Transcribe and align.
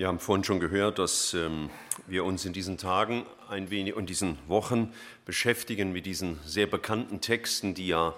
Wir 0.00 0.08
haben 0.08 0.18
vorhin 0.18 0.44
schon 0.44 0.60
gehört, 0.60 0.98
dass 0.98 1.34
ähm, 1.34 1.68
wir 2.06 2.24
uns 2.24 2.46
in 2.46 2.54
diesen 2.54 2.78
Tagen 2.78 3.26
ein 3.50 3.68
wenig 3.68 3.92
und 3.92 4.08
diesen 4.08 4.38
Wochen 4.48 4.94
beschäftigen 5.26 5.92
mit 5.92 6.06
diesen 6.06 6.38
sehr 6.42 6.66
bekannten 6.66 7.20
Texten, 7.20 7.74
die 7.74 7.88
ja 7.88 8.14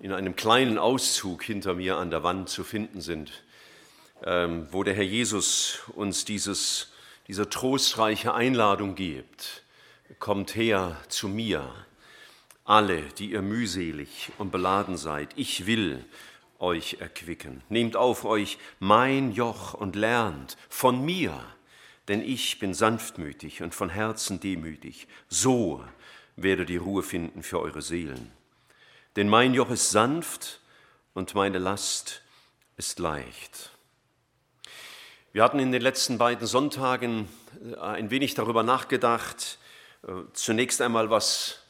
in 0.00 0.12
einem 0.12 0.34
kleinen 0.34 0.78
Auszug 0.78 1.42
hinter 1.42 1.74
mir 1.74 1.98
an 1.98 2.08
der 2.08 2.22
Wand 2.22 2.48
zu 2.48 2.64
finden 2.64 3.02
sind, 3.02 3.44
ähm, 4.24 4.66
wo 4.70 4.82
der 4.82 4.94
Herr 4.94 5.04
Jesus 5.04 5.80
uns 5.94 6.24
dieses, 6.24 6.92
diese 7.28 7.50
trostreiche 7.50 8.32
Einladung 8.32 8.94
gibt. 8.94 9.62
Kommt 10.18 10.56
her 10.56 10.96
zu 11.08 11.28
mir, 11.28 11.70
alle, 12.64 13.02
die 13.18 13.32
ihr 13.32 13.42
mühselig 13.42 14.32
und 14.38 14.52
beladen 14.52 14.96
seid. 14.96 15.28
Ich 15.36 15.66
will 15.66 16.02
euch 16.58 16.98
erquicken. 17.00 17.62
Nehmt 17.68 17.96
auf 17.96 18.24
euch 18.24 18.58
mein 18.78 19.32
Joch 19.32 19.74
und 19.74 19.96
lernt 19.96 20.56
von 20.68 21.04
mir, 21.04 21.44
denn 22.08 22.22
ich 22.22 22.58
bin 22.58 22.74
sanftmütig 22.74 23.62
und 23.62 23.74
von 23.74 23.90
Herzen 23.90 24.40
demütig. 24.40 25.08
So 25.28 25.84
werdet 26.36 26.70
ihr 26.70 26.82
Ruhe 26.82 27.02
finden 27.02 27.42
für 27.42 27.60
eure 27.60 27.82
Seelen. 27.82 28.32
Denn 29.16 29.28
mein 29.28 29.54
Joch 29.54 29.70
ist 29.70 29.90
sanft 29.90 30.60
und 31.14 31.34
meine 31.34 31.58
Last 31.58 32.22
ist 32.76 32.98
leicht. 32.98 33.70
Wir 35.32 35.42
hatten 35.42 35.58
in 35.58 35.72
den 35.72 35.82
letzten 35.82 36.18
beiden 36.18 36.46
Sonntagen 36.46 37.28
äh, 37.62 37.76
ein 37.78 38.10
wenig 38.10 38.34
darüber 38.34 38.62
nachgedacht, 38.62 39.58
äh, 40.06 40.12
zunächst 40.32 40.80
einmal, 40.80 41.10
was 41.10 41.62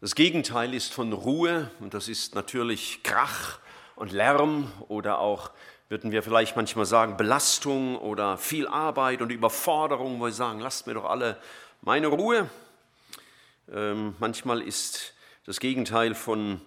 das 0.00 0.14
Gegenteil 0.14 0.74
ist 0.74 0.92
von 0.92 1.12
Ruhe, 1.12 1.70
und 1.80 1.94
das 1.94 2.08
ist 2.08 2.34
natürlich 2.34 3.02
Krach 3.02 3.58
und 3.98 4.12
Lärm 4.12 4.70
oder 4.88 5.18
auch, 5.18 5.50
würden 5.88 6.10
wir 6.12 6.22
vielleicht 6.22 6.56
manchmal 6.56 6.86
sagen, 6.86 7.16
Belastung 7.16 7.96
oder 7.96 8.38
viel 8.38 8.66
Arbeit 8.68 9.22
und 9.22 9.30
Überforderung, 9.30 10.20
wo 10.20 10.26
wir 10.26 10.32
sagen, 10.32 10.60
lasst 10.60 10.86
mir 10.86 10.94
doch 10.94 11.04
alle 11.04 11.36
meine 11.82 12.08
Ruhe. 12.08 12.48
Ähm, 13.72 14.14
manchmal 14.18 14.62
ist 14.62 15.14
das 15.46 15.60
Gegenteil 15.60 16.14
von 16.14 16.60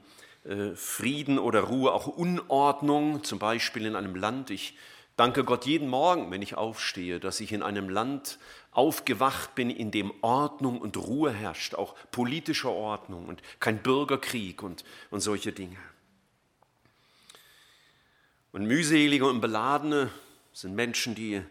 äh, 0.44 0.76
Frieden 0.76 1.40
oder 1.40 1.62
Ruhe 1.62 1.94
auch 1.94 2.08
Unordnung, 2.08 3.24
zum 3.24 3.40
Beispiel 3.40 3.86
in 3.86 3.96
einem 3.96 4.16
Land. 4.16 4.50
Ich 4.50 4.76
danke 5.16 5.44
Gott 5.44 5.66
jeden 5.66 5.88
Morgen, 5.88 6.32
wenn 6.32 6.42
ich 6.42 6.56
aufstehe, 6.56 7.20
dass 7.20 7.40
ich 7.40 7.54
in 7.54 7.64
einem 7.64 7.90
Land 7.90 8.40
aufgewacht 8.72 9.54
bin, 9.54 9.70
in 9.70 9.92
dem 9.92 10.12
Ordnung 10.22 10.80
und 10.82 10.98
Ruhe 10.98 11.32
herrscht, 11.32 11.76
auch 11.76 11.96
politische 12.12 12.70
Ordnung 12.70 13.28
und 13.28 13.42
kein 13.60 13.84
Bürgerkrieg 13.84 14.64
und, 14.64 14.84
und 15.12 15.20
solche 15.20 15.52
Dinge. 15.52 15.78
Und 18.54 18.66
mühselige 18.66 19.26
und 19.28 19.40
beladene 19.40 20.10
sind 20.52 20.76
Menschen, 20.76 21.16
die 21.16 21.42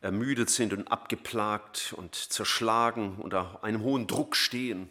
ermüdet 0.00 0.48
sind 0.48 0.72
und 0.72 0.90
abgeplagt 0.90 1.92
und 1.98 2.14
zerschlagen, 2.14 3.16
unter 3.18 3.62
einem 3.62 3.82
hohen 3.82 4.06
Druck 4.06 4.34
stehen. 4.34 4.90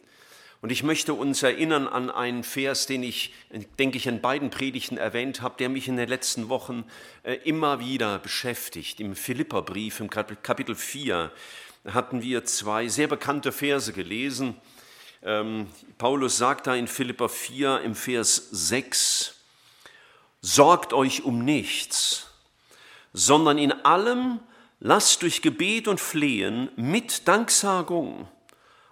Und 0.62 0.72
ich 0.72 0.84
möchte 0.84 1.16
uns 1.16 1.42
erinnern 1.42 1.88
an 1.88 2.12
einen 2.12 2.44
Vers, 2.44 2.86
den 2.86 3.02
ich, 3.02 3.34
denke 3.80 3.98
ich, 3.98 4.06
in 4.06 4.22
beiden 4.22 4.52
Predigten 4.52 4.98
erwähnt 4.98 5.42
habe, 5.42 5.56
der 5.58 5.70
mich 5.70 5.88
in 5.88 5.98
den 5.98 6.08
letzten 6.08 6.50
Wochen 6.50 6.84
äh, 7.24 7.34
immer 7.46 7.80
wieder 7.80 8.20
beschäftigt. 8.20 9.00
Im 9.00 9.16
Philipperbrief, 9.16 10.02
im 10.02 10.10
Kapitel 10.12 10.76
4, 10.76 11.32
hatten 11.86 12.22
wir 12.22 12.46
zwei 12.46 12.88
sehr 12.90 13.08
bekannte 13.08 13.52
Verse 13.52 13.92
gelesen. 13.92 14.56
Ähm, 15.24 15.66
Paulus 15.98 16.38
sagt 16.38 16.68
da 16.68 16.76
in 16.76 16.88
Philipper 16.88 17.28
4 17.28 17.82
im 17.82 17.96
Vers 17.96 18.50
6, 18.52 19.39
sorgt 20.42 20.94
euch 20.94 21.24
um 21.24 21.44
nichts, 21.44 22.28
sondern 23.14 23.58
in 23.58 23.72
allem 23.86 24.40
lasst 24.80 25.22
durch 25.22 25.42
Gebet 25.42 25.88
und 25.88 26.00
Flehen 26.00 26.70
mit 26.76 27.28
Danksagung 27.28 28.28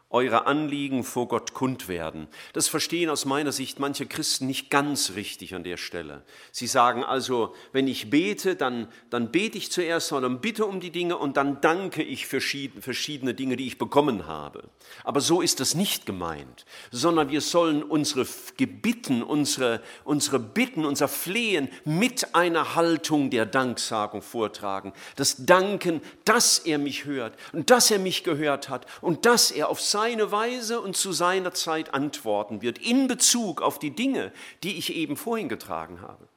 eure 0.10 0.48
Anliegen 0.48 1.04
vor 1.04 1.28
Gott 1.28 1.54
kund 1.54 1.90
werden. 1.90 2.28
Das 2.54 2.70
verstehen 2.70 3.10
aus 3.10 3.26
meiner 3.26 3.52
Sicht 3.52 3.78
manche 3.78 4.06
Christen 4.06 4.48
nicht 4.48 4.70
ganz 4.70 5.16
richtig 5.16 5.54
an 5.54 5.66
der 5.66 5.76
Stelle. 5.76 6.24
Sie 6.54 6.68
sagen 6.68 7.04
also, 7.04 7.54
wenn 7.74 7.90
ich 7.90 8.10
bete, 8.10 8.56
dann, 8.56 8.88
dann 9.10 9.32
bete 9.32 9.58
ich 9.58 9.70
zuerst, 9.70 10.08
sondern 10.08 10.40
bitte 10.40 10.66
um 10.66 10.80
die 10.80 10.92
Dinge 10.92 11.18
und 11.18 11.36
dann 11.36 11.60
danke 11.60 12.04
ich 12.04 12.26
für 12.26 12.40
verschiedene 12.40 13.34
Dinge, 13.34 13.58
die 13.58 13.68
ich 13.68 13.78
bekommen 13.78 14.28
habe. 14.28 14.64
Aber 15.04 15.20
so 15.20 15.42
ist 15.42 15.60
das 15.60 15.76
nicht 15.76 16.06
gemeint, 16.06 16.66
sondern 16.90 17.30
wir 17.30 17.42
sollen 17.42 17.84
unsere 17.84 18.26
Gebitten, 18.56 19.22
unsere, 19.24 19.82
unsere 20.06 20.40
Bitten, 20.40 20.86
unser 20.86 21.10
Flehen 21.10 21.68
mit 21.84 22.34
einer 22.34 22.76
Haltung 22.76 23.30
der 23.30 23.46
Danksagung 23.46 24.22
vortragen. 24.22 24.94
Das 25.18 25.46
Danken, 25.46 26.02
dass 26.24 26.60
er 26.60 26.78
mich 26.78 27.04
hört 27.04 27.36
und 27.52 27.70
dass 27.70 27.92
er 27.92 28.00
mich 28.00 28.24
gehört 28.24 28.70
hat 28.70 28.86
und 29.02 29.26
dass 29.26 29.52
er 29.52 29.68
auf 29.68 29.82
seine 29.82 29.97
Weise 29.98 30.82
und 30.82 30.96
zu 30.96 31.12
seiner 31.12 31.54
Zeit 31.54 31.94
antworten 31.94 32.62
wird 32.62 32.78
in 32.78 33.08
Bezug 33.08 33.62
auf 33.62 33.80
die 33.80 33.92
Dinge, 33.92 34.32
die 34.64 34.78
ich 34.78 34.94
eben 34.94 35.18
vorhin 35.18 35.50
getragen 35.50 36.02
habe. 36.02 36.28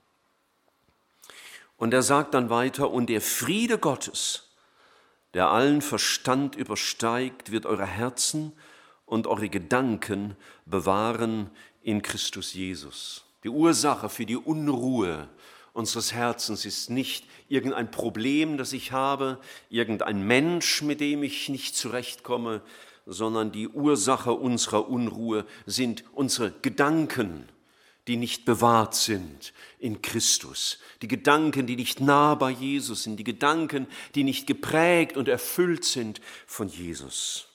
Und 1.76 1.94
er 1.94 2.02
sagt 2.02 2.34
dann 2.34 2.50
weiter, 2.50 2.90
und 2.90 3.08
der 3.08 3.20
Friede 3.20 3.78
Gottes, 3.78 4.50
der 5.34 5.48
allen 5.48 5.80
Verstand 5.80 6.56
übersteigt, 6.56 7.52
wird 7.52 7.64
eure 7.64 7.86
Herzen 7.86 8.52
und 9.06 9.26
eure 9.26 9.48
Gedanken 9.48 10.36
bewahren 10.66 11.50
in 11.82 12.02
Christus 12.02 12.52
Jesus. 12.54 13.24
Die 13.44 13.48
Ursache 13.48 14.08
für 14.08 14.26
die 14.26 14.36
Unruhe 14.36 15.28
unseres 15.72 16.12
Herzens 16.12 16.64
ist 16.64 16.90
nicht 16.90 17.26
irgendein 17.48 17.90
Problem, 17.90 18.58
das 18.58 18.72
ich 18.72 18.92
habe, 18.92 19.38
irgendein 19.70 20.26
Mensch, 20.26 20.82
mit 20.82 21.00
dem 21.00 21.22
ich 21.22 21.48
nicht 21.48 21.76
zurechtkomme, 21.76 22.62
sondern 23.06 23.52
die 23.52 23.68
Ursache 23.68 24.32
unserer 24.32 24.88
Unruhe 24.88 25.44
sind 25.66 26.04
unsere 26.12 26.50
Gedanken, 26.62 27.48
die 28.06 28.16
nicht 28.16 28.44
bewahrt 28.44 28.94
sind 28.94 29.52
in 29.78 30.02
Christus, 30.02 30.78
die 31.02 31.08
Gedanken, 31.08 31.66
die 31.66 31.76
nicht 31.76 32.00
nah 32.00 32.34
bei 32.34 32.50
Jesus 32.50 33.04
sind, 33.04 33.16
die 33.16 33.24
Gedanken, 33.24 33.86
die 34.14 34.24
nicht 34.24 34.46
geprägt 34.46 35.16
und 35.16 35.28
erfüllt 35.28 35.84
sind 35.84 36.20
von 36.46 36.68
Jesus. 36.68 37.46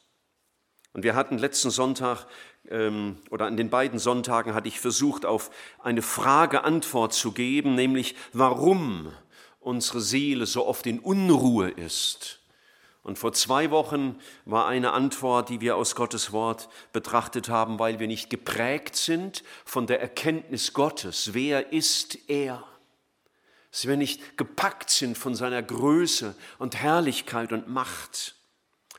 Und 0.94 1.04
wir 1.04 1.16
hatten 1.16 1.38
letzten 1.38 1.72
Sonntag 1.72 2.26
ähm, 2.70 3.18
oder 3.30 3.48
an 3.48 3.58
den 3.58 3.70
beiden 3.70 4.00
Sonntagen 4.00 4.54
hatte 4.54 4.68
ich 4.68 4.80
versucht, 4.80 5.26
auf 5.26 5.52
eine 5.84 6.02
Frage 6.02 6.64
Antwort 6.64 7.14
zu 7.14 7.32
geben, 7.32 7.76
nämlich 7.76 8.16
warum 8.32 9.12
unsere 9.60 10.00
Seele 10.00 10.46
so 10.46 10.66
oft 10.66 10.88
in 10.88 11.00
Unruhe 11.00 11.70
ist 11.70 12.40
und 13.06 13.20
vor 13.20 13.34
zwei 13.34 13.70
Wochen 13.70 14.18
war 14.46 14.66
eine 14.66 14.92
Antwort, 14.92 15.50
die 15.50 15.62
wir 15.62 15.76
aus 15.76 15.94
Gottes 15.94 16.32
Wort 16.32 16.70
betrachtet 16.92 17.50
haben, 17.50 17.78
weil 17.78 18.00
wir 18.00 18.08
nicht 18.08 18.32
geprägt 18.32 18.96
sind 18.96 19.44
von 19.64 19.86
der 19.86 20.02
Erkenntnis 20.02 20.74
Gottes. 20.74 21.36
Wer 21.36 21.72
ist 21.72 22.18
er? 22.28 22.64
Dass 23.70 23.88
wir 23.88 23.96
nicht 23.96 24.40
gepackt 24.40 24.90
sind 24.90 25.20
von 25.20 25.36
seiner 25.36 25.62
Größe 25.62 26.34
und 26.58 26.78
Herrlichkeit 26.78 27.52
und 27.52 27.70
Macht. 27.70 28.38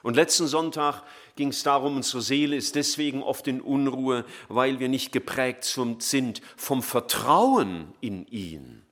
Und 0.04 0.14
letzten 0.14 0.46
Sonntag 0.46 1.02
ging 1.34 1.48
es 1.48 1.64
darum, 1.64 1.96
unsere 1.96 2.22
Seele 2.22 2.54
ist 2.54 2.76
deswegen 2.76 3.24
oft 3.24 3.48
in 3.48 3.60
Unruhe, 3.60 4.24
weil 4.48 4.78
wir 4.78 4.88
nicht 4.88 5.10
geprägt 5.10 5.64
sind 5.64 6.42
vom 6.56 6.80
Vertrauen 6.80 7.92
in 8.00 8.24
ihn. 8.28 8.85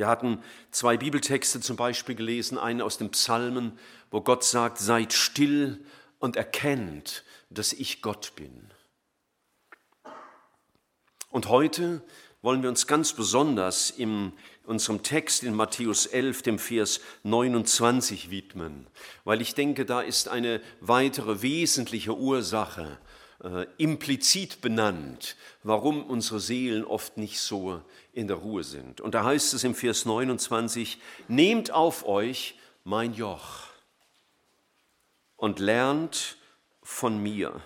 Wir 0.00 0.06
hatten 0.06 0.42
zwei 0.70 0.96
Bibeltexte 0.96 1.60
zum 1.60 1.76
Beispiel 1.76 2.14
gelesen, 2.14 2.56
einen 2.56 2.80
aus 2.80 2.96
den 2.96 3.10
Psalmen, 3.10 3.78
wo 4.10 4.22
Gott 4.22 4.44
sagt, 4.44 4.78
seid 4.78 5.12
still 5.12 5.84
und 6.18 6.36
erkennt, 6.36 7.22
dass 7.50 7.74
ich 7.74 8.00
Gott 8.00 8.32
bin. 8.34 8.70
Und 11.28 11.50
heute 11.50 12.00
wollen 12.40 12.62
wir 12.62 12.70
uns 12.70 12.86
ganz 12.86 13.12
besonders 13.12 13.90
in 13.90 14.32
unserem 14.64 15.02
Text 15.02 15.42
in 15.42 15.52
Matthäus 15.52 16.06
11, 16.06 16.40
dem 16.44 16.58
Vers 16.58 17.00
29 17.24 18.30
widmen, 18.30 18.86
weil 19.24 19.42
ich 19.42 19.54
denke, 19.54 19.84
da 19.84 20.00
ist 20.00 20.28
eine 20.28 20.62
weitere 20.80 21.42
wesentliche 21.42 22.16
Ursache 22.16 22.96
äh, 23.42 23.66
implizit 23.78 24.60
benannt, 24.60 25.36
warum 25.62 26.04
unsere 26.04 26.40
Seelen 26.40 26.84
oft 26.84 27.16
nicht 27.16 27.40
so 27.40 27.82
in 28.12 28.28
der 28.28 28.36
Ruhe 28.36 28.64
sind. 28.64 29.00
Und 29.00 29.14
da 29.14 29.24
heißt 29.24 29.54
es 29.54 29.64
im 29.64 29.74
Vers 29.74 30.04
29, 30.04 30.98
nehmt 31.28 31.70
auf 31.70 32.06
euch 32.06 32.58
mein 32.84 33.14
Joch 33.14 33.68
und 35.36 35.58
lernt 35.58 36.36
von 36.82 37.22
mir, 37.22 37.62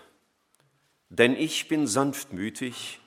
denn 1.09 1.35
ich 1.37 1.67
bin 1.67 1.87
sanftmütig 1.87 3.01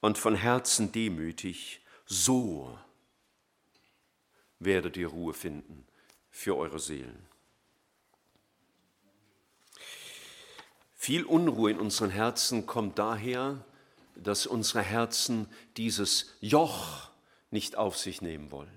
und 0.00 0.18
von 0.18 0.34
Herzen 0.34 0.92
demütig, 0.92 1.80
so 2.06 2.76
werdet 4.58 4.96
ihr 4.96 5.08
Ruhe 5.08 5.32
finden 5.32 5.86
für 6.30 6.56
eure 6.56 6.80
Seelen. 6.80 7.29
Viel 11.02 11.24
Unruhe 11.24 11.70
in 11.70 11.78
unseren 11.78 12.10
Herzen 12.10 12.66
kommt 12.66 12.98
daher, 12.98 13.64
dass 14.16 14.46
unsere 14.46 14.82
Herzen 14.82 15.48
dieses 15.78 16.34
Joch 16.42 17.08
nicht 17.50 17.76
auf 17.76 17.96
sich 17.96 18.20
nehmen 18.20 18.50
wollen. 18.50 18.68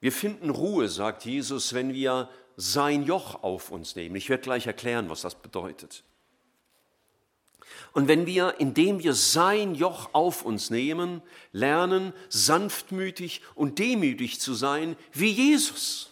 Wir 0.00 0.10
finden 0.10 0.50
Ruhe, 0.50 0.88
sagt 0.88 1.24
Jesus, 1.24 1.74
wenn 1.74 1.94
wir 1.94 2.28
sein 2.56 3.04
Joch 3.04 3.44
auf 3.44 3.70
uns 3.70 3.94
nehmen. 3.94 4.16
Ich 4.16 4.28
werde 4.28 4.42
gleich 4.42 4.66
erklären, 4.66 5.08
was 5.08 5.20
das 5.20 5.36
bedeutet. 5.36 6.02
Und 7.92 8.08
wenn 8.08 8.26
wir, 8.26 8.56
indem 8.58 9.00
wir 9.00 9.14
sein 9.14 9.76
Joch 9.76 10.12
auf 10.12 10.44
uns 10.44 10.70
nehmen, 10.70 11.22
lernen, 11.52 12.12
sanftmütig 12.30 13.42
und 13.54 13.78
demütig 13.78 14.40
zu 14.40 14.54
sein 14.54 14.96
wie 15.12 15.30
Jesus. 15.30 16.10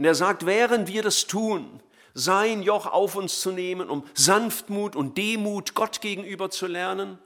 Und 0.00 0.06
er 0.06 0.14
sagt, 0.14 0.46
während 0.46 0.88
wir 0.88 1.02
das 1.02 1.26
tun, 1.26 1.82
sein 2.14 2.62
Joch 2.62 2.86
auf 2.86 3.16
uns 3.16 3.40
zu 3.40 3.52
nehmen, 3.52 3.90
um 3.90 4.08
Sanftmut 4.14 4.96
und 4.96 5.18
Demut 5.18 5.74
Gott 5.74 6.00
gegenüber 6.00 6.48
zu 6.48 6.66
lernen, 6.66 7.18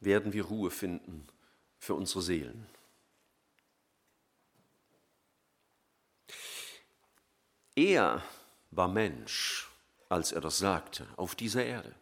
werden 0.00 0.32
wir 0.32 0.46
Ruhe 0.46 0.72
finden 0.72 1.28
für 1.78 1.94
unsere 1.94 2.22
Seelen. 2.22 2.66
Er 7.76 8.20
war 8.72 8.88
Mensch, 8.88 9.68
als 10.08 10.32
er 10.32 10.40
das 10.40 10.58
sagte, 10.58 11.06
auf 11.14 11.36
dieser 11.36 11.64
Erde. 11.64 11.94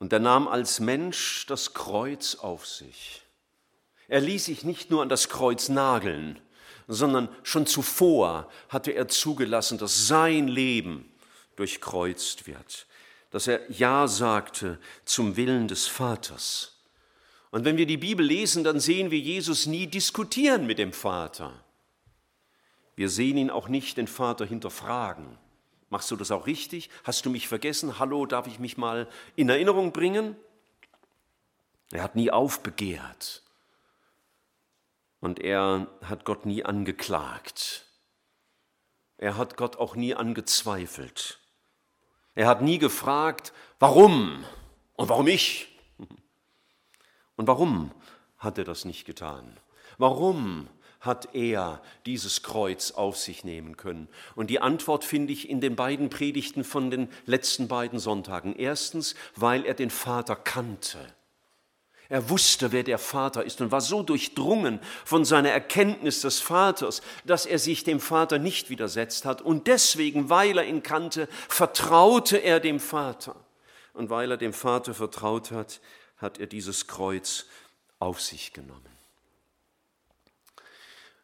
Und 0.00 0.12
er 0.12 0.18
nahm 0.18 0.48
als 0.48 0.80
Mensch 0.80 1.46
das 1.46 1.72
Kreuz 1.72 2.34
auf 2.34 2.66
sich. 2.66 3.22
Er 4.08 4.20
ließ 4.20 4.46
sich 4.46 4.64
nicht 4.64 4.90
nur 4.90 5.02
an 5.02 5.08
das 5.08 5.28
Kreuz 5.28 5.68
nageln, 5.68 6.40
sondern 6.92 7.28
schon 7.44 7.66
zuvor 7.66 8.50
hatte 8.68 8.90
er 8.90 9.06
zugelassen, 9.06 9.78
dass 9.78 10.08
sein 10.08 10.48
Leben 10.48 11.10
durchkreuzt 11.54 12.46
wird, 12.46 12.86
dass 13.30 13.46
er 13.46 13.70
Ja 13.70 14.08
sagte 14.08 14.78
zum 15.04 15.36
Willen 15.36 15.68
des 15.68 15.86
Vaters. 15.86 16.76
Und 17.52 17.64
wenn 17.64 17.76
wir 17.76 17.86
die 17.86 17.96
Bibel 17.96 18.26
lesen, 18.26 18.64
dann 18.64 18.80
sehen 18.80 19.10
wir 19.10 19.18
Jesus 19.18 19.66
nie 19.66 19.86
diskutieren 19.86 20.66
mit 20.66 20.78
dem 20.78 20.92
Vater. 20.92 21.52
Wir 22.96 23.08
sehen 23.08 23.36
ihn 23.36 23.50
auch 23.50 23.68
nicht 23.68 23.96
den 23.96 24.08
Vater 24.08 24.44
hinterfragen. 24.44 25.38
Machst 25.90 26.10
du 26.10 26.16
das 26.16 26.32
auch 26.32 26.46
richtig? 26.46 26.90
Hast 27.04 27.24
du 27.24 27.30
mich 27.30 27.46
vergessen? 27.46 28.00
Hallo, 28.00 28.26
darf 28.26 28.48
ich 28.48 28.58
mich 28.58 28.76
mal 28.76 29.08
in 29.36 29.48
Erinnerung 29.48 29.92
bringen? 29.92 30.36
Er 31.92 32.02
hat 32.02 32.16
nie 32.16 32.30
aufbegehrt. 32.30 33.42
Und 35.20 35.38
er 35.38 35.86
hat 36.02 36.24
Gott 36.24 36.46
nie 36.46 36.64
angeklagt. 36.64 37.86
Er 39.18 39.36
hat 39.36 39.56
Gott 39.56 39.76
auch 39.76 39.94
nie 39.94 40.14
angezweifelt. 40.14 41.38
Er 42.34 42.46
hat 42.46 42.62
nie 42.62 42.78
gefragt, 42.78 43.52
warum 43.78 44.44
und 44.94 45.08
warum 45.08 45.26
ich. 45.28 45.68
Und 47.36 47.46
warum 47.46 47.90
hat 48.36 48.58
er 48.58 48.64
das 48.64 48.84
nicht 48.84 49.06
getan? 49.06 49.58
Warum 49.96 50.68
hat 51.00 51.34
er 51.34 51.82
dieses 52.04 52.42
Kreuz 52.42 52.90
auf 52.90 53.16
sich 53.16 53.44
nehmen 53.44 53.78
können? 53.78 54.08
Und 54.34 54.50
die 54.50 54.60
Antwort 54.60 55.04
finde 55.04 55.32
ich 55.32 55.48
in 55.48 55.62
den 55.62 55.74
beiden 55.74 56.10
Predigten 56.10 56.64
von 56.64 56.90
den 56.90 57.08
letzten 57.24 57.66
beiden 57.66 57.98
Sonntagen. 57.98 58.54
Erstens, 58.54 59.14
weil 59.36 59.64
er 59.64 59.72
den 59.72 59.88
Vater 59.88 60.36
kannte. 60.36 60.98
Er 62.10 62.28
wusste, 62.28 62.72
wer 62.72 62.82
der 62.82 62.98
Vater 62.98 63.44
ist 63.44 63.60
und 63.60 63.70
war 63.70 63.80
so 63.80 64.02
durchdrungen 64.02 64.80
von 65.04 65.24
seiner 65.24 65.50
Erkenntnis 65.50 66.22
des 66.22 66.40
Vaters, 66.40 67.02
dass 67.24 67.46
er 67.46 67.60
sich 67.60 67.84
dem 67.84 68.00
Vater 68.00 68.40
nicht 68.40 68.68
widersetzt 68.68 69.24
hat. 69.24 69.40
Und 69.40 69.68
deswegen, 69.68 70.28
weil 70.28 70.58
er 70.58 70.66
ihn 70.66 70.82
kannte, 70.82 71.28
vertraute 71.48 72.38
er 72.38 72.58
dem 72.58 72.80
Vater. 72.80 73.36
Und 73.94 74.10
weil 74.10 74.32
er 74.32 74.36
dem 74.36 74.52
Vater 74.52 74.92
vertraut 74.92 75.52
hat, 75.52 75.80
hat 76.16 76.38
er 76.38 76.48
dieses 76.48 76.88
Kreuz 76.88 77.46
auf 78.00 78.20
sich 78.20 78.52
genommen. 78.52 78.99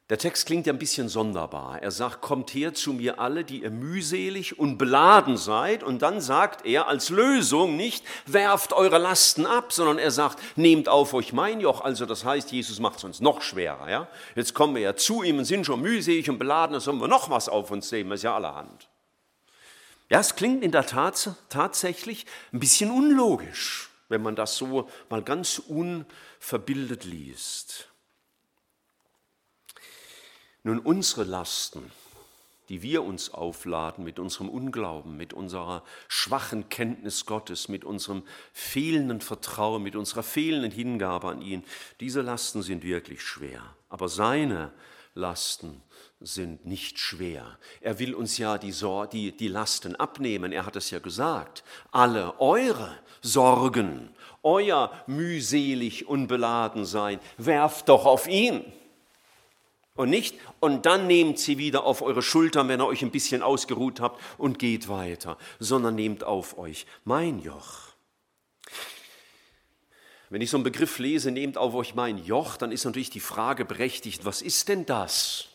Der 0.09 0.19
Text 0.19 0.47
klingt 0.47 0.69
ja 0.69 0.73
ein 0.73 0.79
bisschen 0.79 1.09
sonderbar. 1.09 1.83
Er 1.83 1.91
sagt, 1.91 2.21
kommt 2.21 2.55
her 2.55 2.75
zu 2.75 2.93
mir 2.93 3.19
alle, 3.19 3.43
die 3.43 3.63
ihr 3.63 3.73
mühselig 3.73 4.57
und 4.57 4.79
beladen 4.79 5.37
seid. 5.37 5.83
Und 5.83 6.01
dann 6.01 6.21
sagt 6.21 6.65
er 6.65 6.87
als 6.87 7.11
Lösung 7.11 7.77
nicht, 7.77 8.05
werft 8.25 8.73
eure 8.73 8.99
Lasten 8.99 9.47
ab, 9.47 9.73
sondern 9.73 9.99
er 9.99 10.13
sagt, 10.13 10.39
nehmt 10.57 10.89
auf 10.89 11.13
euch 11.13 11.33
mein 11.33 11.59
Joch. 11.59 11.81
Also 11.81 12.07
das 12.07 12.25
heißt, 12.25 12.53
Jesus 12.53 12.79
macht 12.79 12.99
es 12.99 13.05
uns 13.05 13.21
noch 13.21 13.43
schwerer. 13.43 13.91
Ja? 13.91 14.09
Jetzt 14.37 14.55
kommen 14.55 14.77
wir 14.77 14.83
ja 14.83 14.95
zu 14.95 15.25
ihm 15.25 15.39
und 15.39 15.45
sind 15.45 15.67
schon 15.67 15.81
mühselig 15.81 16.31
und 16.31 16.39
beladen, 16.39 16.75
dann 16.75 16.81
sollen 16.81 17.01
wir 17.01 17.09
noch 17.09 17.29
was 17.29 17.49
auf 17.49 17.73
uns 17.73 17.91
nehmen, 17.91 18.11
das 18.11 18.21
ist 18.21 18.25
ja 18.25 18.37
allerhand. 18.37 18.89
Ja, 20.09 20.21
es 20.21 20.37
klingt 20.37 20.63
in 20.63 20.71
der 20.71 20.87
Tat 20.87 21.31
tatsächlich 21.49 22.27
ein 22.53 22.61
bisschen 22.61 22.93
unlogisch, 22.93 23.91
wenn 24.09 24.23
man 24.23 24.37
das 24.37 24.57
so 24.57 24.89
mal 25.09 25.23
ganz 25.23 25.59
unverbildet 25.59 27.03
liest. 27.03 27.89
Nun, 30.67 30.81
unsere 30.81 31.23
Lasten, 31.23 31.93
die 32.69 32.83
wir 32.83 33.05
uns 33.05 33.33
aufladen 33.33 34.03
mit 34.03 34.19
unserem 34.19 34.49
Unglauben, 34.49 35.17
mit 35.17 35.33
unserer 35.33 35.85
schwachen 36.09 36.69
Kenntnis 36.69 37.25
Gottes, 37.25 37.69
mit 37.69 37.85
unserem 37.85 38.25
fehlenden 38.53 39.21
Vertrauen, 39.21 39.85
mit 39.85 39.95
unserer 39.95 40.25
fehlenden 40.25 40.73
Hingabe 40.73 41.29
an 41.29 41.41
ihn, 41.41 41.63
diese 42.01 42.21
Lasten 42.21 42.63
sind 42.63 42.83
wirklich 42.83 43.23
schwer. 43.23 43.63
Aber 43.89 44.09
seine 44.09 44.73
Lasten 45.15 45.83
sind 46.19 46.67
nicht 46.67 46.99
schwer. 46.99 47.61
Er 47.81 48.01
will 48.01 48.13
uns 48.13 48.37
ja 48.37 48.59
die, 48.59 48.73
Sor 48.73 49.07
die, 49.07 49.37
die 49.37 49.47
Lasten 49.47 49.95
abnehmen. 49.95 50.51
Er 50.51 50.67
hat 50.67 50.75
es 50.75 50.91
ja 50.91 50.99
gesagt. 50.99 51.63
Alle 51.93 52.41
eure 52.41 52.99
Sorgen, 53.23 54.11
euer 54.43 54.91
mühselig 55.07 56.09
und 56.09 56.27
beladen 56.27 56.85
sein, 56.85 57.21
werft 57.39 57.89
doch 57.89 58.05
auf 58.05 58.27
ihn. 58.27 58.65
Und 59.97 60.11
nicht, 60.11 60.37
und 60.61 60.87
dann 60.87 61.07
nehmt 61.07 61.39
sie 61.39 61.59
wieder 61.59 61.85
auf 61.85 62.03
eure 62.03 62.23
Schultern, 62.23 62.69
wenn 62.69 62.81
ihr 62.81 62.87
euch 62.87 63.03
ein 63.03 63.11
bisschen 63.11 63.43
ausgeruht 63.43 64.01
habt 64.01 64.23
und 64.39 64.59
geht 64.59 64.89
weiter, 64.89 65.39
sondern 65.59 65.95
nehmt 65.95 66.23
auf 66.23 66.59
euch 66.59 66.87
mein 67.05 67.41
Joch. 67.41 67.87
Wenn 70.29 70.41
ich 70.41 70.51
so 70.51 70.57
einen 70.57 70.65
Begriff 70.65 70.99
lese, 70.99 71.31
nehmt 71.31 71.57
auf 71.57 71.75
euch 71.75 71.95
mein 71.95 72.19
Joch, 72.19 72.57
dann 72.57 72.73
ist 72.73 72.85
natürlich 72.85 73.11
die 73.11 73.21
Frage 73.21 73.65
berechtigt, 73.65 74.25
was 74.25 74.43
ist 74.43 74.69
denn 74.69 74.85
das? 74.85 75.49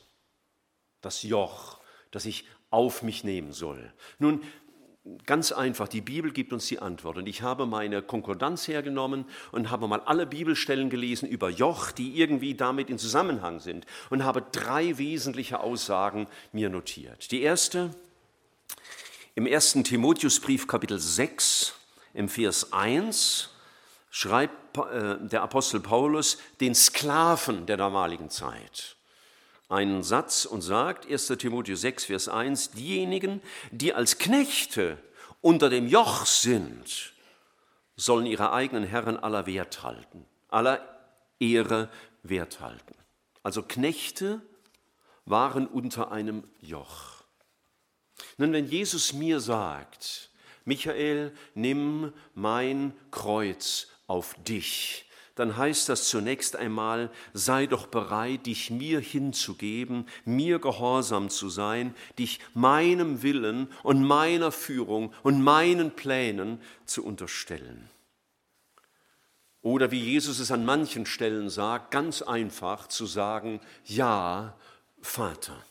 Das 1.02 1.24
Joch, 1.24 1.80
das 2.10 2.26
ich 2.26 2.46
auf 2.70 3.04
mich 3.04 3.24
nehmen 3.24 3.52
soll. 3.52 3.94
Nun, 4.18 4.42
Ganz 5.26 5.52
einfach, 5.52 5.88
die 5.88 6.02
Bibel 6.02 6.32
gibt 6.32 6.54
uns 6.54 6.68
die 6.68 6.78
Antwort. 6.78 7.18
Und 7.18 7.28
ich 7.28 7.42
habe 7.42 7.66
meine 7.66 8.04
Konkordanz 8.04 8.68
hergenommen 8.68 9.26
und 9.52 9.72
habe 9.72 9.88
mal 9.88 10.02
alle 10.02 10.28
Bibelstellen 10.28 10.92
gelesen 10.92 11.28
über 11.28 11.50
Joch, 11.50 11.92
die 11.92 12.20
irgendwie 12.20 12.54
damit 12.54 12.90
in 12.90 13.00
Zusammenhang 13.00 13.60
sind. 13.60 13.88
Und 14.12 14.24
habe 14.24 14.44
drei 14.52 15.00
wesentliche 15.00 15.60
Aussagen 15.60 16.28
mir 16.52 16.70
notiert. 16.70 17.32
Die 17.32 17.42
erste, 17.42 17.96
im 19.34 19.48
ersten 19.48 19.84
Timotheusbrief 19.84 20.68
Kapitel 20.68 21.00
6, 21.00 21.74
im 22.14 22.30
Vers 22.30 22.72
1, 22.72 23.50
schreibt 24.12 24.78
äh, 24.78 25.16
der 25.20 25.42
Apostel 25.42 25.80
Paulus 25.80 26.38
den 26.60 26.76
Sklaven 26.76 27.66
der 27.66 27.78
damaligen 27.78 28.30
Zeit 28.30 28.98
einen 29.72 30.04
Satz 30.04 30.46
und 30.46 30.62
sagt, 30.62 31.10
1 31.10 31.28
Timotheus 31.40 31.82
6, 31.82 32.06
Vers 32.06 32.28
1, 32.28 32.72
diejenigen, 32.72 33.42
die 33.72 33.94
als 33.94 34.18
Knechte 34.18 34.98
unter 35.42 35.70
dem 35.70 35.88
Joch 35.88 36.26
sind, 36.26 37.14
sollen 37.96 38.26
ihre 38.26 38.52
eigenen 38.52 38.84
Herren 38.84 39.18
aller 39.18 39.46
Wert 39.46 39.84
halten, 39.84 40.26
aller 40.50 40.82
Ehre 41.40 41.90
Wert 42.24 42.60
halten. 42.60 42.96
Also 43.44 43.64
Knechte 43.64 44.42
waren 45.26 45.68
unter 45.68 46.12
einem 46.12 46.44
Joch. 46.60 47.24
Nun, 48.38 48.54
wenn 48.54 48.68
Jesus 48.68 49.14
mir 49.14 49.40
sagt, 49.40 50.30
Michael, 50.66 51.34
nimm 51.56 52.14
mein 52.36 52.94
Kreuz 53.10 53.88
auf 54.08 54.36
dich, 54.44 55.06
dann 55.36 55.58
heißt 55.58 55.90
das 55.90 56.10
zunächst 56.10 56.56
einmal, 56.56 57.10
sei 57.34 57.66
doch 57.66 57.88
bereit, 57.88 58.46
dich 58.46 58.70
mir 58.70 59.00
hinzugeben, 59.00 60.08
mir 60.26 60.60
gehorsam 60.60 61.30
zu 61.30 61.50
sein, 61.50 61.96
dich 62.20 62.40
meinem 62.54 63.24
Willen 63.24 63.70
und 63.84 64.04
meiner 64.04 64.52
Führung 64.52 65.14
und 65.24 65.42
meinen 65.42 65.92
Plänen 65.92 66.62
zu 66.86 67.06
unterstellen. 67.06 67.90
Oder 69.62 69.92
wie 69.92 70.00
Jesus 70.00 70.40
es 70.40 70.52
an 70.52 70.66
manchen 70.66 71.06
Stellen 71.06 71.50
sagt, 71.50 71.92
ganz 71.92 72.22
einfach 72.22 72.88
zu 72.88 73.06
sagen, 73.06 73.62
ja, 73.86 74.58
Vater, 75.02 75.64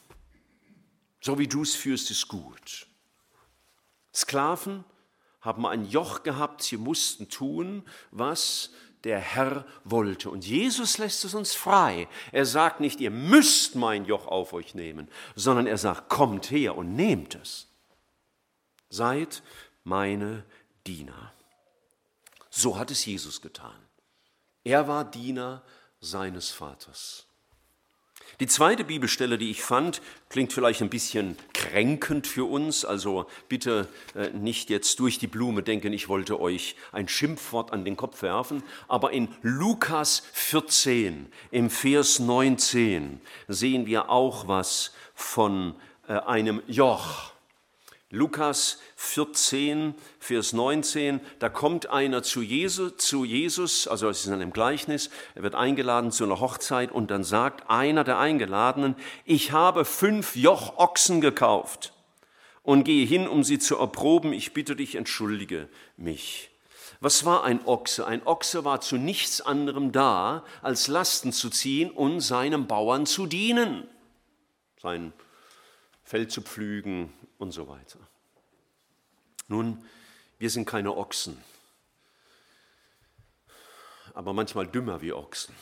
so 1.21 1.39
wie 1.39 1.49
du 1.49 1.63
es 1.63 1.75
führst, 1.75 2.11
ist 2.11 2.29
gut. 2.29 2.87
Sklaven 4.15 4.85
haben 5.41 5.67
ein 5.67 5.85
Joch 5.87 6.23
gehabt, 6.23 6.63
sie 6.63 6.77
mussten 6.77 7.29
tun, 7.29 7.83
was 8.11 8.71
der 9.05 9.19
Herr 9.19 9.65
wollte. 9.85 10.31
Und 10.31 10.47
Jesus 10.47 10.99
lässt 10.99 11.25
es 11.25 11.35
uns 11.35 11.55
frei. 11.55 12.09
Er 12.33 12.47
sagt 12.47 12.81
nicht, 12.81 13.01
ihr 13.01 13.11
müsst 13.11 13.75
mein 13.75 14.05
Joch 14.05 14.27
auf 14.27 14.53
euch 14.53 14.75
nehmen, 14.75 15.09
sondern 15.35 15.67
er 15.67 15.79
sagt, 15.79 16.09
kommt 16.09 16.51
her 16.51 16.77
und 16.77 16.95
nehmt 16.95 17.35
es. 17.35 17.69
Seid 18.89 19.43
meine 19.85 20.45
Diener. 20.87 21.33
So 22.51 22.79
hat 22.79 22.91
es 22.91 23.05
Jesus 23.07 23.41
getan. 23.41 23.77
Er 24.65 24.89
war 24.89 25.05
Diener 25.05 25.63
seines 26.01 26.51
Vaters. 26.51 27.27
Die 28.39 28.47
zweite 28.47 28.85
Bibelstelle, 28.85 29.37
die 29.37 29.51
ich 29.51 29.63
fand, 29.63 30.01
klingt 30.29 30.53
vielleicht 30.53 30.81
ein 30.83 30.91
bisschen 30.91 31.37
kränkend 31.53 32.27
für 32.27 32.49
uns, 32.49 32.85
also 32.85 33.27
bitte 33.49 33.89
äh, 34.15 34.31
nicht 34.31 34.71
jetzt 34.71 35.01
durch 35.01 35.19
die 35.19 35.27
Blume 35.27 35.63
denken, 35.63 35.93
ich 35.93 36.09
wollte 36.09 36.41
euch 36.41 36.77
ein 36.93 37.09
Schimpfwort 37.09 37.73
an 37.73 37.85
den 37.85 37.97
Kopf 37.97 38.23
werfen, 38.23 38.63
aber 38.89 39.13
in 39.13 39.29
Lukas 39.43 40.23
14, 40.33 41.27
im 41.51 41.71
Vers 41.71 42.21
19, 42.21 43.21
sehen 43.49 43.87
wir 43.87 44.09
auch 44.09 44.47
was 44.47 44.93
von 45.15 45.75
äh, 46.09 46.13
einem 46.13 46.63
Joch. 46.67 47.33
Lukas 48.13 48.79
14, 48.97 49.95
Vers 50.19 50.53
19, 50.53 51.21
da 51.39 51.49
kommt 51.49 51.91
einer 51.91 52.25
zu 52.25 52.43
Jesus, 52.43 52.97
zu 52.97 53.25
Jesus, 53.25 53.87
also 53.87 54.09
es 54.09 54.21
ist 54.21 54.27
in 54.27 54.33
einem 54.33 54.53
Gleichnis, 54.53 55.11
er 55.37 55.45
wird 55.45 55.55
eingeladen 55.55 56.11
zu 56.11 56.25
einer 56.25 56.41
Hochzeit 56.41 56.91
und 56.91 57.13
dann 57.13 57.23
sagt 57.23 57.71
einer 57.71 58.03
der 58.03 58.19
Eingeladenen, 58.19 58.97
ich 59.25 59.53
habe 59.53 59.85
fünf 59.85 60.35
Joch 60.35 60.77
Ochsen 60.77 61.21
gekauft 61.21 61.93
und 62.65 62.83
gehe 62.83 63.07
hin, 63.07 63.29
um 63.29 63.45
sie 63.45 63.61
zu 63.61 63.77
erproben, 63.77 64.33
ich 64.33 64.55
bitte 64.55 64.75
dich, 64.75 64.97
entschuldige 64.97 65.69
mich. 65.97 66.51
Was 66.99 67.25
war 67.25 67.45
ein 67.45 67.65
Ochse? 67.65 68.09
Ein 68.09 68.27
Ochse 68.27 68.65
war 68.65 68.81
zu 68.81 68.97
nichts 68.97 69.41
anderem 69.41 69.93
da, 69.93 70.45
als 70.63 70.89
Lasten 70.89 71.33
zu 71.33 71.49
ziehen 71.49 71.93
und 71.93 72.21
seinem 72.21 72.67
Bauern 72.67 73.07
zu 73.07 73.27
dienen, 73.27 73.87
sein 74.83 75.13
Feld 76.03 76.33
zu 76.33 76.43
pflügen, 76.43 77.13
und 77.41 77.53
so 77.53 77.67
weiter. 77.67 77.99
Nun, 79.51 79.85
wir 80.39 80.49
sind 80.49 80.65
keine 80.65 80.97
Ochsen, 80.97 81.37
aber 84.15 84.33
manchmal 84.33 84.69
dümmer 84.69 85.03
wie 85.03 85.13
Ochsen. 85.13 85.53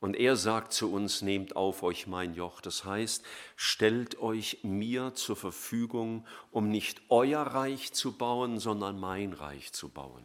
Und 0.00 0.16
er 0.16 0.34
sagt 0.34 0.72
zu 0.72 0.92
uns, 0.92 1.22
nehmt 1.22 1.54
auf 1.54 1.84
euch 1.84 2.08
mein 2.08 2.34
Joch. 2.34 2.60
Das 2.60 2.84
heißt, 2.84 3.24
stellt 3.54 4.18
euch 4.18 4.58
mir 4.64 5.14
zur 5.14 5.36
Verfügung, 5.36 6.26
um 6.50 6.68
nicht 6.68 7.00
euer 7.10 7.42
Reich 7.42 7.92
zu 7.92 8.12
bauen, 8.12 8.58
sondern 8.58 8.98
mein 8.98 9.32
Reich 9.32 9.72
zu 9.72 9.90
bauen. 9.90 10.24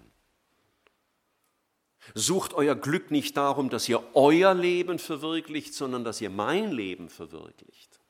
Sucht 2.15 2.55
euer 2.55 2.75
Glück 2.75 3.11
nicht 3.11 3.37
darum, 3.37 3.69
dass 3.69 3.87
ihr 3.87 4.03
euer 4.15 4.55
Leben 4.55 4.97
verwirklicht, 4.97 5.75
sondern 5.75 6.03
dass 6.03 6.19
ihr 6.19 6.31
mein 6.31 6.71
Leben 6.71 7.09
verwirklicht. 7.09 8.02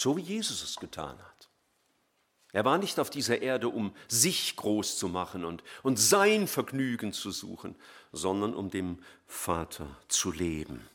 So 0.00 0.16
wie 0.16 0.22
Jesus 0.22 0.62
es 0.62 0.76
getan 0.76 1.18
hat. 1.18 1.50
Er 2.52 2.64
war 2.64 2.78
nicht 2.78 2.98
auf 2.98 3.10
dieser 3.10 3.42
Erde, 3.42 3.68
um 3.68 3.94
sich 4.08 4.56
groß 4.56 4.96
zu 4.96 5.08
machen 5.08 5.44
und, 5.44 5.62
und 5.82 5.98
sein 5.98 6.48
Vergnügen 6.48 7.12
zu 7.12 7.30
suchen, 7.30 7.76
sondern 8.10 8.54
um 8.54 8.70
dem 8.70 9.00
Vater 9.26 9.86
zu 10.08 10.32
leben. 10.32 10.88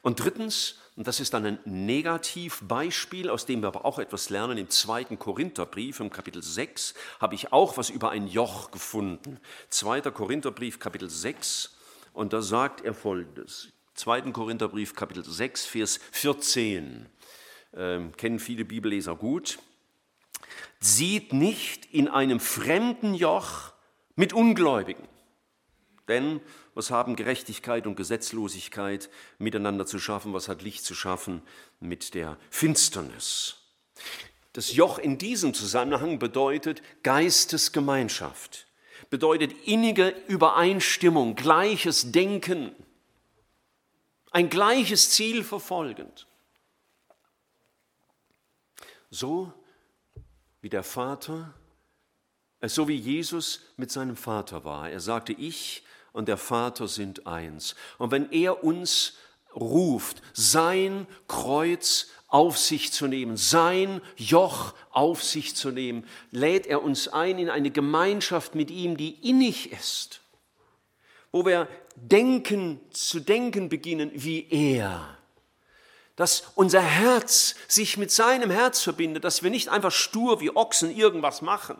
Und 0.00 0.20
drittens, 0.20 0.78
und 0.96 1.06
das 1.06 1.20
ist 1.20 1.34
dann 1.34 1.44
ein 1.44 1.58
Negativbeispiel, 1.66 3.28
aus 3.28 3.44
dem 3.44 3.60
wir 3.60 3.68
aber 3.68 3.84
auch 3.84 3.98
etwas 3.98 4.30
lernen, 4.30 4.56
im 4.56 4.70
zweiten 4.70 5.18
Korintherbrief, 5.18 6.00
im 6.00 6.08
Kapitel 6.08 6.42
6, 6.42 6.94
habe 7.20 7.34
ich 7.34 7.52
auch 7.52 7.76
was 7.76 7.90
über 7.90 8.08
ein 8.08 8.26
Joch 8.26 8.70
gefunden. 8.70 9.38
Zweiter 9.68 10.12
Korintherbrief, 10.12 10.78
Kapitel 10.78 11.10
6, 11.10 11.76
und 12.14 12.32
da 12.32 12.40
sagt 12.40 12.80
er 12.80 12.94
folgendes. 12.94 13.68
2. 13.94 14.32
Korintherbrief, 14.32 14.94
Kapitel 14.94 15.24
6, 15.24 15.66
Vers 15.66 16.00
14. 16.12 17.08
Ähm, 17.74 18.12
kennen 18.16 18.38
viele 18.38 18.64
Bibelleser 18.64 19.16
gut. 19.16 19.58
Sieht 20.80 21.32
nicht 21.32 21.86
in 21.86 22.08
einem 22.08 22.40
fremden 22.40 23.14
Joch 23.14 23.72
mit 24.16 24.32
Ungläubigen. 24.32 25.06
Denn 26.08 26.40
was 26.74 26.90
haben 26.90 27.14
Gerechtigkeit 27.14 27.86
und 27.86 27.94
Gesetzlosigkeit 27.96 29.10
miteinander 29.38 29.86
zu 29.86 29.98
schaffen? 29.98 30.32
Was 30.32 30.48
hat 30.48 30.62
Licht 30.62 30.84
zu 30.84 30.94
schaffen 30.94 31.42
mit 31.78 32.14
der 32.14 32.36
Finsternis? 32.50 33.56
Das 34.52 34.74
Joch 34.74 34.98
in 34.98 35.18
diesem 35.18 35.54
Zusammenhang 35.54 36.18
bedeutet 36.18 36.82
Geistesgemeinschaft, 37.04 38.66
bedeutet 39.08 39.52
innige 39.64 40.08
Übereinstimmung, 40.26 41.36
gleiches 41.36 42.10
Denken, 42.10 42.74
ein 44.30 44.48
gleiches 44.48 45.10
Ziel 45.10 45.44
verfolgend. 45.44 46.26
So 49.10 49.52
wie 50.60 50.68
der 50.68 50.82
Vater, 50.84 51.54
äh, 52.60 52.68
so 52.68 52.86
wie 52.88 52.96
Jesus 52.96 53.60
mit 53.76 53.90
seinem 53.90 54.16
Vater 54.16 54.64
war. 54.64 54.88
Er 54.90 55.00
sagte, 55.00 55.32
ich 55.32 55.84
und 56.12 56.28
der 56.28 56.36
Vater 56.36 56.88
sind 56.88 57.26
eins. 57.26 57.74
Und 57.98 58.10
wenn 58.10 58.30
er 58.30 58.62
uns 58.62 59.14
ruft, 59.54 60.22
sein 60.32 61.06
Kreuz 61.26 62.08
auf 62.28 62.58
sich 62.58 62.92
zu 62.92 63.08
nehmen, 63.08 63.36
sein 63.36 64.00
Joch 64.16 64.74
auf 64.90 65.22
sich 65.22 65.56
zu 65.56 65.70
nehmen, 65.70 66.06
lädt 66.30 66.66
er 66.66 66.82
uns 66.82 67.08
ein 67.08 67.38
in 67.38 67.50
eine 67.50 67.70
Gemeinschaft 67.70 68.54
mit 68.54 68.70
ihm, 68.70 68.96
die 68.96 69.28
innig 69.28 69.72
ist, 69.72 70.20
wo 71.32 71.44
wir 71.44 71.66
denken, 72.02 72.80
zu 72.90 73.20
denken 73.20 73.68
beginnen 73.68 74.10
wie 74.14 74.46
er. 74.50 75.16
Dass 76.16 76.44
unser 76.54 76.82
Herz 76.82 77.54
sich 77.68 77.96
mit 77.96 78.10
seinem 78.10 78.50
Herz 78.50 78.82
verbindet, 78.82 79.24
dass 79.24 79.42
wir 79.42 79.50
nicht 79.50 79.68
einfach 79.68 79.92
stur 79.92 80.40
wie 80.40 80.54
Ochsen 80.54 80.94
irgendwas 80.94 81.40
machen, 81.40 81.76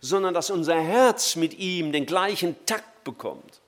sondern 0.00 0.34
dass 0.34 0.50
unser 0.50 0.80
Herz 0.80 1.36
mit 1.36 1.58
ihm 1.58 1.92
den 1.92 2.06
gleichen 2.06 2.56
Takt 2.66 3.04
bekommt. 3.04 3.60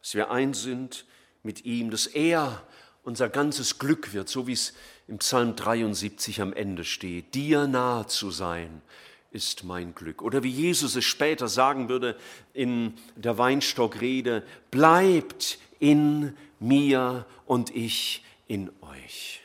Dass 0.00 0.14
wir 0.14 0.30
eins 0.30 0.62
sind 0.62 1.04
mit 1.42 1.64
ihm, 1.64 1.90
dass 1.90 2.06
er 2.06 2.62
unser 3.02 3.28
ganzes 3.28 3.78
Glück 3.78 4.12
wird, 4.12 4.28
so 4.28 4.46
wie 4.46 4.52
es 4.52 4.74
im 5.06 5.18
Psalm 5.18 5.56
73 5.56 6.40
am 6.42 6.52
Ende 6.52 6.84
steht, 6.84 7.34
dir 7.34 7.66
nahe 7.66 8.06
zu 8.06 8.30
sein, 8.30 8.82
ist 9.30 9.64
mein 9.64 9.94
Glück. 9.94 10.22
Oder 10.22 10.42
wie 10.42 10.50
Jesus 10.50 10.96
es 10.96 11.04
später 11.04 11.48
sagen 11.48 11.88
würde 11.88 12.18
in 12.52 12.94
der 13.16 13.38
Weinstockrede, 13.38 14.46
bleibt 14.70 15.58
in 15.78 16.36
mir 16.58 17.26
und 17.46 17.74
ich 17.74 18.24
in 18.46 18.70
euch. 18.80 19.40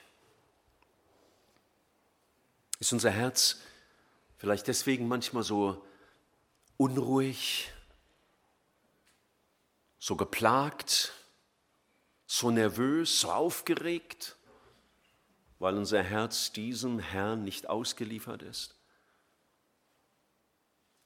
Ist 2.80 2.94
unser 2.94 3.12
Herz 3.12 3.62
vielleicht 4.38 4.68
deswegen 4.68 5.08
manchmal 5.08 5.44
so 5.44 5.84
unruhig, 6.78 7.72
so 10.00 10.16
geplagt, 10.16 11.13
so 12.25 12.52
nervös, 12.52 13.22
so 13.22 13.32
aufgeregt, 13.32 14.36
weil 15.60 15.78
unser 15.78 16.04
Herz 16.04 16.52
diesem 16.52 17.00
Herrn 17.00 17.44
nicht 17.44 17.70
ausgeliefert 17.70 18.42
ist? 18.42 18.75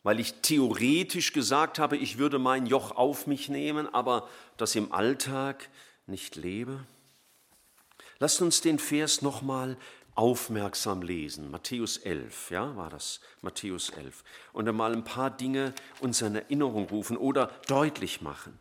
Weil 0.08 0.22
ich 0.22 0.36
theoretisch 0.36 1.34
gesagt 1.34 1.80
habe, 1.80 1.98
ich 1.98 2.18
würde 2.18 2.40
mein 2.40 2.66
Joch 2.66 2.92
auf 2.92 3.28
mich 3.28 3.50
nehmen, 3.50 3.94
aber 3.94 4.30
das 4.56 4.74
im 4.74 4.94
Alltag 4.94 5.68
nicht 6.06 6.38
lebe? 6.38 6.80
Lasst 8.18 8.42
uns 8.42 8.62
den 8.62 8.80
Vers 8.80 9.22
nochmal 9.22 9.76
aufmerksam 10.16 11.02
lesen. 11.02 11.52
Matthäus 11.52 11.98
11, 11.98 12.52
ja, 12.52 12.74
war 12.78 12.90
das? 12.90 13.20
Matthäus 13.42 13.90
11. 13.90 14.24
Und 14.54 14.70
einmal 14.70 14.94
ein 14.94 15.04
paar 15.04 15.30
Dinge 15.30 15.74
uns 16.00 16.22
in 16.22 16.36
Erinnerung 16.36 16.88
rufen 16.88 17.18
oder 17.18 17.52
deutlich 17.68 18.22
machen. 18.22 18.58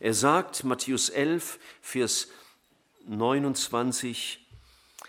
Er 0.00 0.14
sagt, 0.14 0.64
Matthäus 0.64 1.10
11, 1.10 1.58
Vers 1.82 2.28
29, 3.06 4.45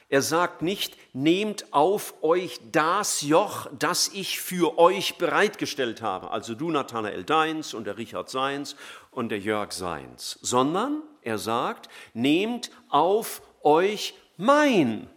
er 0.10 0.22
sagt 0.22 0.62
nicht, 0.62 0.96
nehmt 1.14 1.74
auf 1.74 2.14
euch 2.24 2.60
das 2.72 3.22
Joch, 3.22 3.68
das 3.78 4.08
ich 4.08 4.40
für 4.40 4.78
euch 4.78 5.18
bereitgestellt 5.18 6.02
habe. 6.02 6.32
Also 6.32 6.56
du, 6.56 6.72
Nathanael, 6.72 7.26
deins 7.26 7.74
und 7.74 7.86
der 7.86 7.98
Richard 7.98 8.30
seins 8.30 8.78
und 9.12 9.30
der 9.30 9.40
Jörg 9.40 9.74
seins. 9.74 10.40
Sondern 10.42 11.04
er 11.22 11.38
sagt, 11.38 11.90
nehmt 12.14 12.72
auf 12.88 13.42
euch 13.64 14.14
mein 14.38 15.10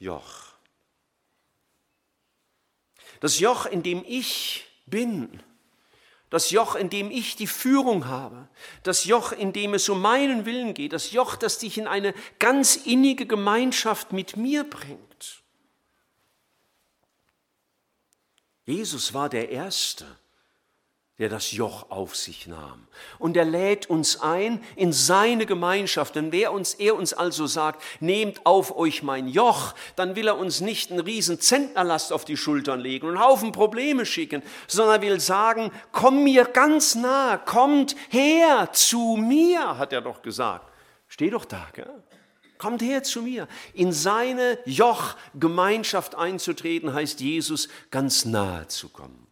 Joch. 0.00 0.44
Das 3.20 3.38
Joch, 3.38 3.66
in 3.66 3.84
dem 3.84 4.04
ich 4.04 4.66
bin, 4.86 5.40
das 6.34 6.50
Joch, 6.50 6.74
in 6.74 6.90
dem 6.90 7.12
ich 7.12 7.36
die 7.36 7.46
Führung 7.46 8.08
habe, 8.08 8.48
das 8.82 9.04
Joch, 9.04 9.30
in 9.30 9.52
dem 9.52 9.72
es 9.72 9.88
um 9.88 10.00
meinen 10.00 10.46
Willen 10.46 10.74
geht, 10.74 10.92
das 10.92 11.12
Joch, 11.12 11.36
das 11.36 11.58
dich 11.58 11.78
in 11.78 11.86
eine 11.86 12.12
ganz 12.40 12.74
innige 12.74 13.24
Gemeinschaft 13.24 14.12
mit 14.12 14.36
mir 14.36 14.64
bringt. 14.64 15.44
Jesus 18.66 19.14
war 19.14 19.28
der 19.28 19.50
Erste, 19.50 20.06
der 21.18 21.28
das 21.28 21.52
Joch 21.52 21.90
auf 21.90 22.16
sich 22.16 22.48
nahm. 22.48 22.88
Und 23.20 23.36
er 23.36 23.44
lädt 23.44 23.88
uns 23.88 24.20
ein 24.20 24.60
in 24.74 24.92
seine 24.92 25.46
Gemeinschaft. 25.46 26.16
Denn 26.16 26.32
wer 26.32 26.52
uns, 26.52 26.74
er 26.74 26.96
uns 26.96 27.12
also 27.12 27.46
sagt, 27.46 27.82
nehmt 28.00 28.44
auf 28.44 28.76
euch 28.76 29.04
mein 29.04 29.28
Joch, 29.28 29.74
dann 29.94 30.16
will 30.16 30.26
er 30.26 30.36
uns 30.36 30.60
nicht 30.60 30.90
einen 30.90 31.00
riesen 31.00 31.40
Zentnerlast 31.40 32.12
auf 32.12 32.24
die 32.24 32.36
Schultern 32.36 32.80
legen 32.80 33.06
und 33.06 33.16
einen 33.16 33.24
Haufen 33.24 33.52
Probleme 33.52 34.06
schicken, 34.06 34.42
sondern 34.66 35.02
will 35.02 35.20
sagen, 35.20 35.70
komm 35.92 36.24
mir 36.24 36.46
ganz 36.46 36.96
nah, 36.96 37.36
kommt 37.36 37.94
her 38.08 38.70
zu 38.72 39.16
mir, 39.16 39.78
hat 39.78 39.92
er 39.92 40.00
doch 40.00 40.20
gesagt. 40.20 40.68
Steh 41.06 41.30
doch 41.30 41.44
da, 41.44 41.68
gell? 41.74 42.02
Kommt 42.58 42.82
her 42.82 43.04
zu 43.04 43.22
mir. 43.22 43.46
In 43.72 43.92
seine 43.92 44.58
Jochgemeinschaft 44.64 46.16
einzutreten, 46.16 46.92
heißt 46.92 47.20
Jesus 47.20 47.68
ganz 47.90 48.24
nahe 48.24 48.66
zu 48.66 48.88
kommen. 48.88 49.24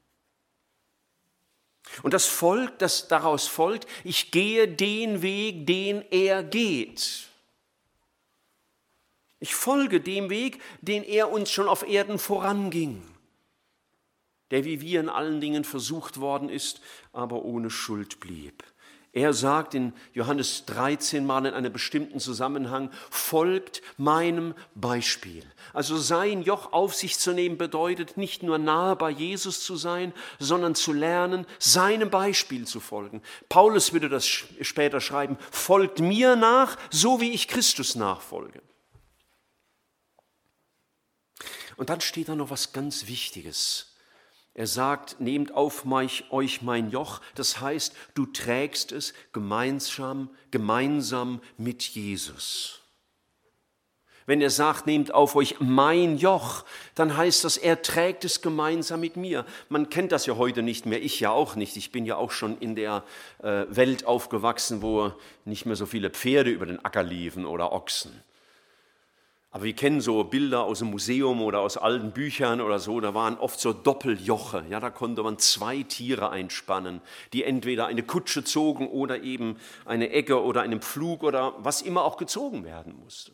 Und 2.03 2.15
das 2.15 2.27
folgt, 2.27 2.83
das 2.83 3.09
daraus 3.09 3.47
folgt, 3.47 3.87
ich 4.05 4.31
gehe 4.31 4.69
den 4.69 5.23
Weg, 5.23 5.67
den 5.67 6.03
er 6.11 6.43
geht. 6.43 7.29
Ich 9.39 9.55
folge 9.55 10.01
dem 10.01 10.31
Weg, 10.31 10.61
den 10.81 11.03
er 11.03 11.31
uns 11.31 11.51
schon 11.51 11.69
auf 11.69 11.87
Erden 11.87 12.19
voranging, 12.19 13.03
der 14.51 14.65
wie 14.65 14.81
wir 14.81 15.01
in 15.01 15.09
allen 15.09 15.41
Dingen 15.41 15.65
versucht 15.65 16.21
worden 16.21 16.49
ist, 16.49 16.81
aber 17.13 17.43
ohne 17.45 17.71
Schuld 17.71 18.21
blieb. 18.21 18.63
Er 19.15 19.35
sagt 19.35 19.75
in 19.75 19.93
Johannes 20.15 20.65
13 20.65 21.27
mal 21.27 21.45
in 21.45 21.53
einem 21.53 21.71
bestimmten 21.71 22.19
Zusammenhang, 22.19 22.91
folgt 23.11 23.83
meinem 23.99 24.55
Beispiel. 24.75 25.45
Also 25.75 25.99
sein 25.99 26.43
Joch 26.43 26.73
auf 26.73 26.95
sich 26.95 27.19
zu 27.19 27.35
nehmen 27.35 27.59
bedeutet 27.59 28.17
nicht 28.17 28.43
nur 28.43 28.57
nahe 28.57 28.97
bei 28.97 29.11
Jesus 29.11 29.63
zu 29.63 29.77
sein, 29.77 30.15
sondern 30.39 30.75
zu 30.75 30.95
lernen, 30.95 31.47
seinem 31.59 32.09
Beispiel 32.09 32.67
zu 32.67 32.81
folgen. 32.81 33.21
Paulus 33.51 33.93
würde 33.93 34.09
das 34.09 34.27
später 34.27 35.03
schreiben, 35.03 35.37
folgt 35.51 36.01
mir 36.01 36.35
nach, 36.35 36.79
so 36.91 37.21
wie 37.21 37.33
ich 37.33 37.49
Christus 37.49 37.95
nachfolge. 37.95 38.63
Und 41.77 41.91
dann 41.91 42.01
steht 42.01 42.31
da 42.31 42.35
noch 42.35 42.49
was 42.49 42.73
ganz 42.73 43.09
Wichtiges. 43.09 43.92
Er 44.55 44.67
sagt, 44.67 45.19
nehmt 45.19 45.53
auf 45.53 45.87
euch 45.87 46.63
mein 46.63 46.91
Joch, 46.91 47.21
das 47.35 47.61
heißt, 47.61 47.95
du 48.15 48.27
trägst 48.27 48.93
es 48.93 49.15
gemeinsam, 49.33 50.29
gemeinsam 50.51 51.41
mit 51.57 51.83
Jesus. 51.83 52.83
Wenn 54.27 54.41
er 54.41 54.51
sagt, 54.51 54.87
nehmt 54.87 55.13
auf 55.13 55.35
euch 55.35 55.57
mein 55.59 56.17
Joch, 56.17 56.65
dann 56.95 57.17
heißt 57.17 57.45
das, 57.45 57.57
er 57.57 57.83
trägt 57.83 58.25
es 58.25 58.41
gemeinsam 58.41 59.01
mit 59.01 59.17
mir. 59.17 59.45
Man 59.69 59.89
kennt 59.91 60.13
das 60.13 60.27
ja 60.27 60.37
heute 60.37 60.63
nicht 60.63 60.87
mehr, 60.87 61.03
ich 61.03 61.19
ja 61.19 61.31
auch 61.31 61.57
nicht. 61.57 61.77
Ich 61.77 61.91
bin 61.91 62.07
ja 62.07 62.17
auch 62.17 62.31
schon 62.31 62.59
in 62.59 62.77
der 62.77 63.05
äh, 63.43 63.65
Welt 63.69 64.07
aufgewachsen, 64.07 64.81
wo 64.81 65.13
nicht 65.45 65.67
mehr 65.67 65.77
so 65.77 65.87
viele 65.87 66.11
Pferde 66.11 66.51
über 66.51 66.67
den 66.67 66.85
Acker 66.85 67.03
liefen 67.03 67.47
oder 67.47 67.73
Ochsen. 67.73 68.23
Aber 69.55 69.65
wir 69.65 69.75
kennen 69.75 70.01
so 70.01 70.25
Bilder 70.25 70.65
aus 70.65 70.79
dem 70.79 70.89
Museum 70.89 71.43
oder 71.43 71.61
aus 71.61 71.77
alten 71.77 72.13
Büchern 72.13 72.63
oder 72.63 72.79
so, 72.79 73.01
da 73.01 73.13
waren 73.13 73.37
oft 73.37 73.61
so 73.61 73.75
Doppeljoche. 73.75 74.65
Ja, 74.71 74.81
da 74.81 74.89
konnte 74.89 75.23
man 75.23 75.39
zwei 75.39 75.83
Tiere 75.83 76.31
einspannen, 76.31 77.03
die 77.35 77.45
entweder 77.45 77.87
eine 77.87 78.03
Kutsche 78.03 78.45
zogen 78.45 78.89
oder 78.89 79.23
eben 79.23 79.59
eine 79.85 80.11
Egge 80.11 80.43
oder 80.43 80.63
einen 80.63 80.81
Pflug 80.81 81.23
oder 81.23 81.53
was 81.59 81.83
immer 81.83 82.03
auch 82.05 82.17
gezogen 82.17 82.65
werden 82.65 82.99
musste. 82.99 83.33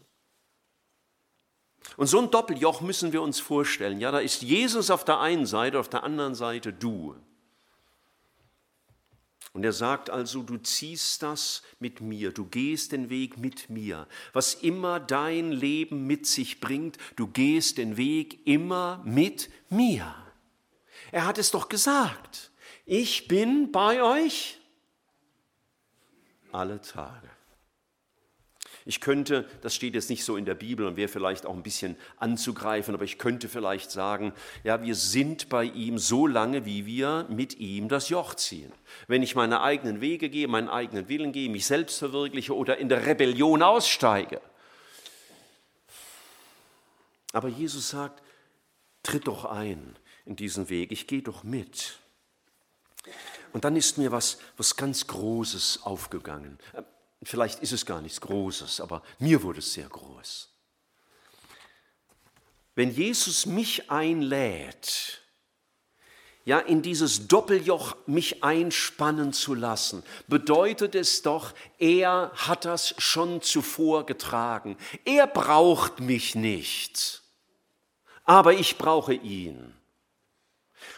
Und 1.97 2.09
so 2.09 2.19
ein 2.19 2.33
Doppeljoch 2.33 2.81
müssen 2.81 3.13
wir 3.13 3.23
uns 3.23 3.39
vorstellen. 3.39 4.01
Ja, 4.01 4.11
da 4.11 4.19
ist 4.19 4.43
Jesus 4.43 4.91
auf 4.91 5.05
der 5.05 5.21
einen 5.21 5.47
Seite, 5.47 5.79
auf 5.79 5.89
der 5.89 6.03
anderen 6.03 6.35
Seite 6.35 6.73
du. 6.73 7.15
Und 9.59 9.65
er 9.65 9.73
sagt 9.73 10.09
also, 10.09 10.45
du 10.45 10.57
ziehst 10.59 11.25
das 11.25 11.65
mit 11.81 12.01
mir, 12.01 12.31
du 12.31 12.45
gehst 12.45 12.93
den 12.93 13.11
Weg 13.11 13.39
mit 13.39 13.69
mir. 13.69 14.07
Was 14.33 14.55
immer 14.55 15.01
dein 15.01 15.51
Leben 15.51 16.07
mit 16.07 16.27
sich 16.27 16.61
bringt, 16.61 16.97
du 17.17 17.27
gehst 17.27 17.79
den 17.79 17.97
Weg 17.97 18.47
immer 18.47 19.03
mit 19.05 19.51
mir. 19.69 20.15
Er 21.11 21.27
hat 21.27 21.39
es 21.39 21.51
doch 21.51 21.69
gesagt, 21.69 22.53
ich 22.87 23.27
bin 23.27 23.73
bei 23.73 24.01
euch 24.01 24.61
alle 26.53 26.81
Tage. 26.81 27.29
Ich 28.89 29.03
könnte, 29.03 29.45
das 29.61 29.75
steht 29.75 29.95
jetzt 29.95 30.09
nicht 30.09 30.25
so 30.25 30.39
in 30.39 30.47
der 30.47 30.55
Bibel 30.55 30.87
und 30.87 30.97
wäre 30.97 31.09
vielleicht 31.09 31.45
auch 31.45 31.53
ein 31.53 31.63
bisschen 31.63 31.95
anzugreifen, 32.17 32.95
aber 32.95 33.05
ich 33.05 33.19
könnte 33.19 33.47
vielleicht 33.51 33.91
sagen, 33.91 34.33
ja, 34.65 34.83
wir 34.83 34.95
sind 34.95 35.51
bei 35.51 35.65
ihm 35.65 35.99
so 35.99 36.27
lange, 36.27 36.65
wie 36.65 36.87
wir 36.87 37.27
mit 37.29 37.59
ihm 37.59 37.91
das 37.91 38.09
Joch 38.09 38.35
ziehen. 38.35 38.73
Wenn 39.07 39.23
ich 39.23 39.35
meine 39.35 39.61
eigenen 39.61 40.01
Wege 40.01 40.31
gehe, 40.31 40.49
meinen 40.49 40.71
eigenen 40.71 41.11
Willen 41.11 41.33
gehe, 41.33 41.51
mich 41.51 41.67
selbst 41.67 41.99
verwirkliche 41.99 42.57
oder 42.57 42.79
in 42.79 42.89
der 42.89 43.05
Rebellion 43.05 43.63
aussteige. 43.63 44.41
Aber 47.35 47.49
Jesus 47.49 47.91
sagt, 47.91 48.23
tritt 49.03 49.27
doch 49.27 49.45
ein 49.45 49.99
in 50.25 50.35
diesen 50.35 50.71
Weg, 50.71 50.93
ich 50.93 51.07
gehe 51.07 51.21
doch 51.21 51.45
mit. 51.45 51.99
Und 53.53 53.67
dann 53.67 53.77
ist 53.77 53.99
mir 53.99 54.13
was, 54.13 54.39
was 54.57 54.77
ganz 54.77 55.07
Großes 55.07 55.81
aufgegangen. 55.83 56.59
Vielleicht 57.23 57.61
ist 57.61 57.73
es 57.73 57.85
gar 57.85 58.01
nichts 58.01 58.21
Großes, 58.21 58.81
aber 58.81 59.03
mir 59.19 59.43
wurde 59.43 59.59
es 59.59 59.73
sehr 59.73 59.89
groß. 59.89 60.49
Wenn 62.75 62.93
Jesus 62.93 63.45
mich 63.45 63.91
einlädt, 63.91 65.21
ja, 66.45 66.61
in 66.61 66.81
dieses 66.81 67.29
Doppeljoch 67.29 67.97
mich 68.07 68.43
einspannen 68.43 69.35
zu 69.35 69.53
lassen, 69.55 70.03
bedeutet 70.29 70.95
es 70.95 71.21
doch, 71.21 71.53
er 71.79 72.33
hat 72.35 72.65
das 72.65 72.95
schon 72.97 73.43
zuvor 73.43 74.07
getragen. 74.07 74.79
Er 75.05 75.27
braucht 75.27 76.01
mich 76.01 76.35
nicht, 76.37 77.23
aber 78.25 78.55
ich 78.55 78.79
brauche 78.79 79.13
ihn. 79.13 79.75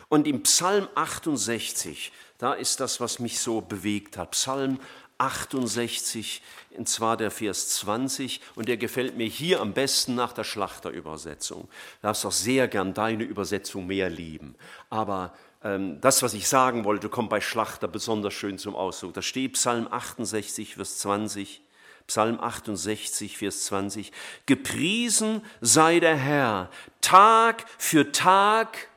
Und 0.08 0.26
im 0.26 0.42
Psalm 0.44 0.86
68, 0.94 2.12
da 2.38 2.52
ist 2.52 2.78
das, 2.78 3.00
was 3.00 3.18
mich 3.18 3.40
so 3.40 3.60
bewegt 3.60 4.16
hat. 4.16 4.32
Psalm 4.32 4.78
68, 5.20 6.42
und 6.70 6.88
zwar 6.88 7.16
der 7.16 7.30
Vers 7.30 7.68
20, 7.70 8.40
und 8.54 8.68
der 8.68 8.76
gefällt 8.76 9.16
mir 9.16 9.26
hier 9.26 9.60
am 9.60 9.74
besten 9.74 10.14
nach 10.14 10.32
der 10.32 10.44
Schlachterübersetzung. 10.44 11.62
Du 11.62 11.68
darfst 12.02 12.24
auch 12.24 12.32
sehr 12.32 12.68
gern 12.68 12.94
deine 12.94 13.24
Übersetzung 13.24 13.86
mehr 13.86 14.08
lieben. 14.08 14.56
Aber 14.88 15.34
ähm, 15.62 16.00
das, 16.00 16.22
was 16.22 16.34
ich 16.34 16.48
sagen 16.48 16.84
wollte, 16.84 17.08
kommt 17.08 17.28
bei 17.28 17.40
Schlachter 17.40 17.86
besonders 17.86 18.34
schön 18.34 18.58
zum 18.58 18.74
Ausdruck. 18.74 19.14
Da 19.14 19.22
steht 19.22 19.54
Psalm 19.54 19.88
68, 19.90 20.76
Vers 20.76 20.98
20. 20.98 21.62
Psalm 22.06 22.40
68, 22.40 23.36
Vers 23.36 23.66
20. 23.66 24.10
Gepriesen 24.46 25.44
sei 25.60 26.00
der 26.00 26.16
Herr, 26.16 26.70
Tag 27.00 27.66
für 27.78 28.10
Tag. 28.10 28.88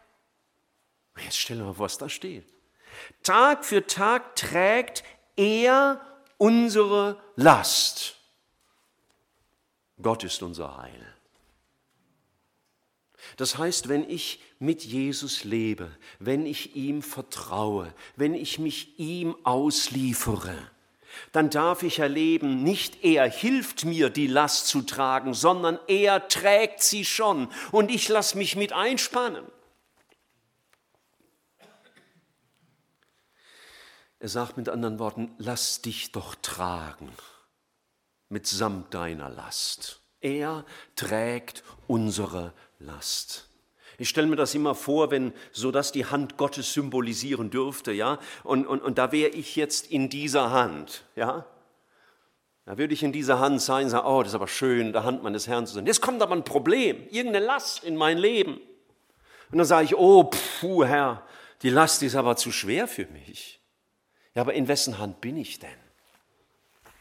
Jetzt 1.17 1.38
stell 1.38 1.57
dir 1.57 1.65
mal 1.65 1.73
vor, 1.73 1.86
was 1.86 1.97
da 1.97 2.09
steht. 2.09 2.45
Tag 3.23 3.65
für 3.65 3.86
Tag 3.86 4.36
trägt 4.36 5.03
er 5.36 6.01
unsere 6.43 7.15
Last. 7.38 8.17
Gott 10.01 10.25
ist 10.25 10.43
unser 10.43 10.75
Heil. 10.75 11.13
Das 13.38 13.58
heißt, 13.58 13.88
wenn 13.88 14.10
ich 14.10 14.41
mit 14.60 14.84
Jesus 14.84 15.45
lebe, 15.45 15.89
wenn 16.19 16.45
ich 16.45 16.75
ihm 16.75 17.01
vertraue, 17.01 17.93
wenn 18.17 18.34
ich 18.34 18.60
mich 18.60 18.99
ihm 18.99 19.38
ausliefere, 19.45 20.53
dann 21.32 21.49
darf 21.49 21.82
ich 21.82 21.99
erleben, 21.99 22.62
nicht 22.62 23.06
er 23.06 23.29
hilft 23.29 23.86
mir, 23.86 24.10
die 24.10 24.27
Last 24.27 24.67
zu 24.67 24.82
tragen, 24.82 25.34
sondern 25.34 25.79
er 25.88 26.27
trägt 26.27 26.84
sie 26.84 27.06
schon 27.06 27.47
und 27.71 27.89
ich 27.89 28.10
lasse 28.10 28.38
mich 28.38 28.58
mit 28.58 28.73
einspannen. 28.73 29.45
Er 34.23 34.29
sagt 34.29 34.55
mit 34.55 34.69
anderen 34.69 34.99
Worten, 34.99 35.36
lass 35.38 35.81
dich 35.81 36.13
doch 36.13 36.33
tragen 36.41 37.12
mitsamt 38.29 38.93
deiner 38.93 39.29
Last. 39.29 39.99
Er 40.21 40.63
trägt 40.95 41.62
unsere 41.88 42.53
Last. 42.79 43.49
Ich 43.97 44.07
stelle 44.07 44.27
mir 44.27 44.38
das 44.38 44.55
immer 44.55 44.75
vor, 44.75 45.12
wenn 45.12 45.33
so 45.51 45.71
das 45.71 45.91
die 45.91 46.05
Hand 46.05 46.38
Gottes 46.38 46.71
symbolisieren 46.71 47.49
dürfte, 47.49 47.91
ja, 47.91 48.17
und, 48.45 48.65
und, 48.65 48.81
und 48.81 48.97
da 48.97 49.12
wäre 49.12 49.31
ich 49.31 49.57
jetzt 49.57 49.91
in 49.91 50.07
dieser 50.07 50.51
Hand, 50.51 51.03
ja. 51.17 51.45
Da 52.63 52.77
würde 52.77 52.93
ich 52.93 53.03
in 53.03 53.12
dieser 53.12 53.39
Hand 53.39 53.62
sein 53.62 53.83
und 53.83 53.89
sagen, 53.89 54.07
oh, 54.07 54.23
das 54.23 54.31
ist 54.31 54.36
aber 54.36 54.47
schön, 54.47 54.93
der 54.93 55.03
Hand 55.03 55.21
meines 55.21 55.49
Herrn 55.49 55.67
zu 55.67 55.73
sein. 55.73 55.86
Jetzt 55.86 56.01
kommt 56.01 56.21
aber 56.21 56.33
ein 56.33 56.45
Problem, 56.45 57.09
irgendeine 57.09 57.45
Last 57.45 57.83
in 57.83 57.97
mein 57.97 58.17
Leben. 58.17 58.53
Und 59.51 59.57
dann 59.57 59.67
sage 59.67 59.83
ich, 59.83 59.97
oh, 59.97 60.31
puh, 60.62 60.86
Herr, 60.86 61.27
die 61.62 61.69
Last 61.69 62.01
ist 62.03 62.15
aber 62.15 62.38
zu 62.38 62.53
schwer 62.53 62.88
für 62.88 63.05
mich. 63.07 63.59
Ja, 64.35 64.41
aber 64.41 64.53
in 64.53 64.67
wessen 64.67 64.97
Hand 64.97 65.21
bin 65.21 65.37
ich 65.37 65.59
denn? 65.59 65.69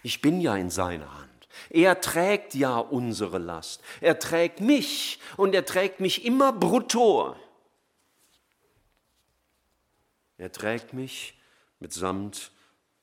Ich 0.03 0.21
bin 0.21 0.41
ja 0.41 0.57
in 0.57 0.71
seiner 0.71 1.15
Hand. 1.15 1.49
Er 1.71 2.01
trägt 2.01 2.55
ja 2.55 2.79
unsere 2.79 3.39
Last. 3.39 3.83
Er 4.01 4.19
trägt 4.19 4.61
mich 4.61 5.21
und 5.37 5.55
er 5.55 5.65
trägt 5.65 6.01
mich 6.01 6.25
immer 6.25 6.53
brutto. 6.53 7.37
Er 10.39 10.51
trägt 10.51 10.93
mich 10.93 11.39
mitsamt 11.79 12.51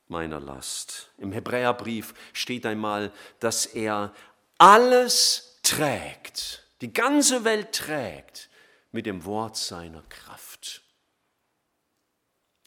meiner 0.08 0.40
Last. 0.40 1.10
Im 1.16 1.32
Hebräerbrief 1.32 2.14
steht 2.32 2.66
einmal, 2.66 3.12
dass 3.38 3.66
er 3.66 4.12
alles 4.58 5.58
trägt, 5.62 6.66
die 6.80 6.92
ganze 6.92 7.44
Welt 7.44 7.72
trägt 7.72 8.50
mit 8.92 9.06
dem 9.06 9.24
Wort 9.24 9.56
seiner 9.56 10.02
Kraft. 10.02 10.49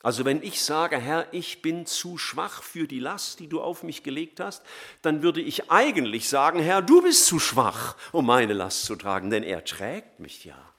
Also 0.03 0.25
wenn 0.25 0.43
ich 0.43 0.61
sage, 0.61 0.97
Herr, 0.99 1.33
ich 1.33 1.61
bin 1.61 1.85
zu 1.85 2.17
schwach 2.17 2.61
für 2.61 2.87
die 2.87 2.99
Last, 2.99 3.39
die 3.39 3.47
du 3.47 3.61
auf 3.61 3.83
mich 3.83 4.03
gelegt 4.03 4.41
hast, 4.41 4.61
dann 5.01 5.23
würde 5.23 5.39
ich 5.39 5.71
eigentlich 5.71 6.27
sagen, 6.27 6.59
Herr, 6.59 6.81
du 6.81 7.01
bist 7.01 7.25
zu 7.25 7.39
schwach, 7.39 7.95
um 8.11 8.25
meine 8.25 8.51
Last 8.51 8.83
zu 8.83 8.97
tragen, 8.97 9.29
denn 9.29 9.43
er 9.43 9.63
trägt 9.63 10.19
mich 10.19 10.43
ja. 10.43 10.73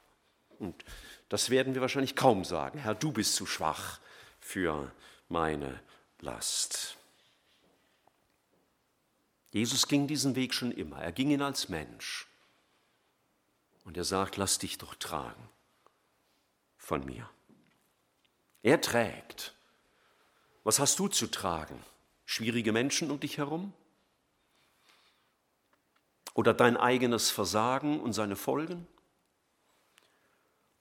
Und 0.59 0.85
das 1.31 1.49
werden 1.49 1.75
wir 1.75 1.81
wahrscheinlich 1.81 2.17
kaum 2.17 2.45
sagen, 2.45 2.79
Herr, 2.79 2.95
du 2.95 3.13
bist 3.13 3.35
zu 3.35 3.47
schwach 3.47 3.99
für 4.41 4.93
meine 5.31 5.81
Last. 6.21 6.99
Jesus 9.53 9.89
ging 9.89 10.07
diesen 10.07 10.37
Weg 10.37 10.53
schon 10.53 10.71
immer, 10.71 10.99
er 11.01 11.13
ging 11.13 11.31
ihn 11.31 11.41
als 11.41 11.71
Mensch. 11.71 12.27
Und 13.85 13.97
er 13.97 14.05
sagt, 14.05 14.37
lass 14.37 14.59
dich 14.59 14.77
doch 14.77 14.95
tragen 14.97 15.49
von 16.77 17.07
mir. 17.07 17.29
Er 18.65 18.81
trägt. 18.81 19.55
Was 20.63 20.79
hast 20.79 20.99
du 20.99 21.09
zu 21.09 21.27
tragen? 21.27 21.79
Schwierige 22.25 22.73
Menschen 22.73 23.11
um 23.11 23.21
dich 23.21 23.37
herum? 23.37 23.75
Oder 26.33 26.55
dein 26.55 26.79
eigenes 26.79 27.31
Versagen 27.31 28.01
und 28.01 28.15
seine 28.15 28.37
Folgen? 28.37 28.87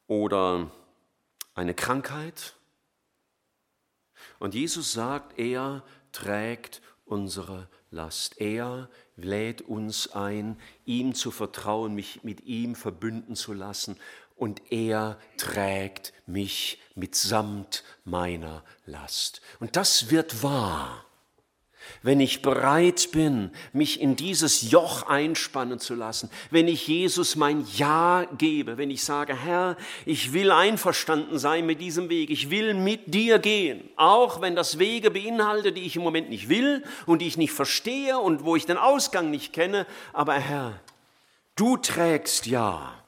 Oder 0.08 0.72
eine 1.56 1.74
Krankheit? 1.74 2.56
Und 4.40 4.54
Jesus 4.56 4.94
sagt, 4.94 5.38
er 5.38 5.84
trägt 6.14 6.82
unsere 7.04 7.68
Last. 7.92 8.40
Er 8.40 8.90
lädt 9.18 9.62
uns 9.62 10.14
ein, 10.14 10.58
ihm 10.86 11.14
zu 11.16 11.32
vertrauen, 11.32 11.94
mich 11.96 12.24
mit 12.24 12.46
ihm 12.46 12.76
verbünden 12.76 13.36
zu 13.36 13.52
lassen 13.52 14.00
und 14.36 14.62
er 14.72 15.18
trägt 15.38 16.14
mich 16.26 16.80
mitsamt 16.96 17.84
meiner 18.06 18.64
Last. 18.86 19.42
Und 19.60 19.76
das 19.76 20.10
wird 20.10 20.44
wahr, 20.44 21.06
wenn 22.02 22.20
ich 22.20 22.42
bereit 22.42 23.10
bin, 23.12 23.52
mich 23.72 24.02
in 24.02 24.16
dieses 24.16 24.72
Joch 24.72 25.08
einspannen 25.08 25.80
zu 25.80 25.96
lassen, 25.96 26.30
wenn 26.50 26.68
ich 26.68 26.88
Jesus 26.88 27.36
mein 27.36 27.66
Ja 27.76 28.26
gebe, 28.38 28.78
wenn 28.78 28.90
ich 28.90 29.04
sage, 29.04 29.36
Herr, 29.36 29.78
ich 30.06 30.34
will 30.34 30.52
einverstanden 30.52 31.40
sein 31.40 31.66
mit 31.66 31.82
diesem 31.82 32.10
Weg, 32.10 32.30
ich 32.30 32.50
will 32.50 32.74
mit 32.74 33.14
dir 33.14 33.40
gehen, 33.40 33.90
auch 33.96 34.42
wenn 34.42 34.56
das 34.56 34.80
Wege 34.80 35.12
beinhaltet, 35.12 35.78
die 35.78 35.86
ich 35.86 35.96
im 35.96 36.04
Moment 36.04 36.30
nicht 36.30 36.50
will 36.50 36.84
und 37.06 37.22
die 37.22 37.28
ich 37.28 37.38
nicht 37.38 37.54
verstehe 37.54 38.18
und 38.18 38.46
wo 38.46 38.56
ich 38.56 38.66
den 38.66 38.78
Ausgang 38.78 39.30
nicht 39.30 39.54
kenne, 39.54 39.86
aber 40.14 40.36
Herr, 40.36 40.80
du 41.56 41.78
trägst 41.78 42.46
Ja 42.46 43.03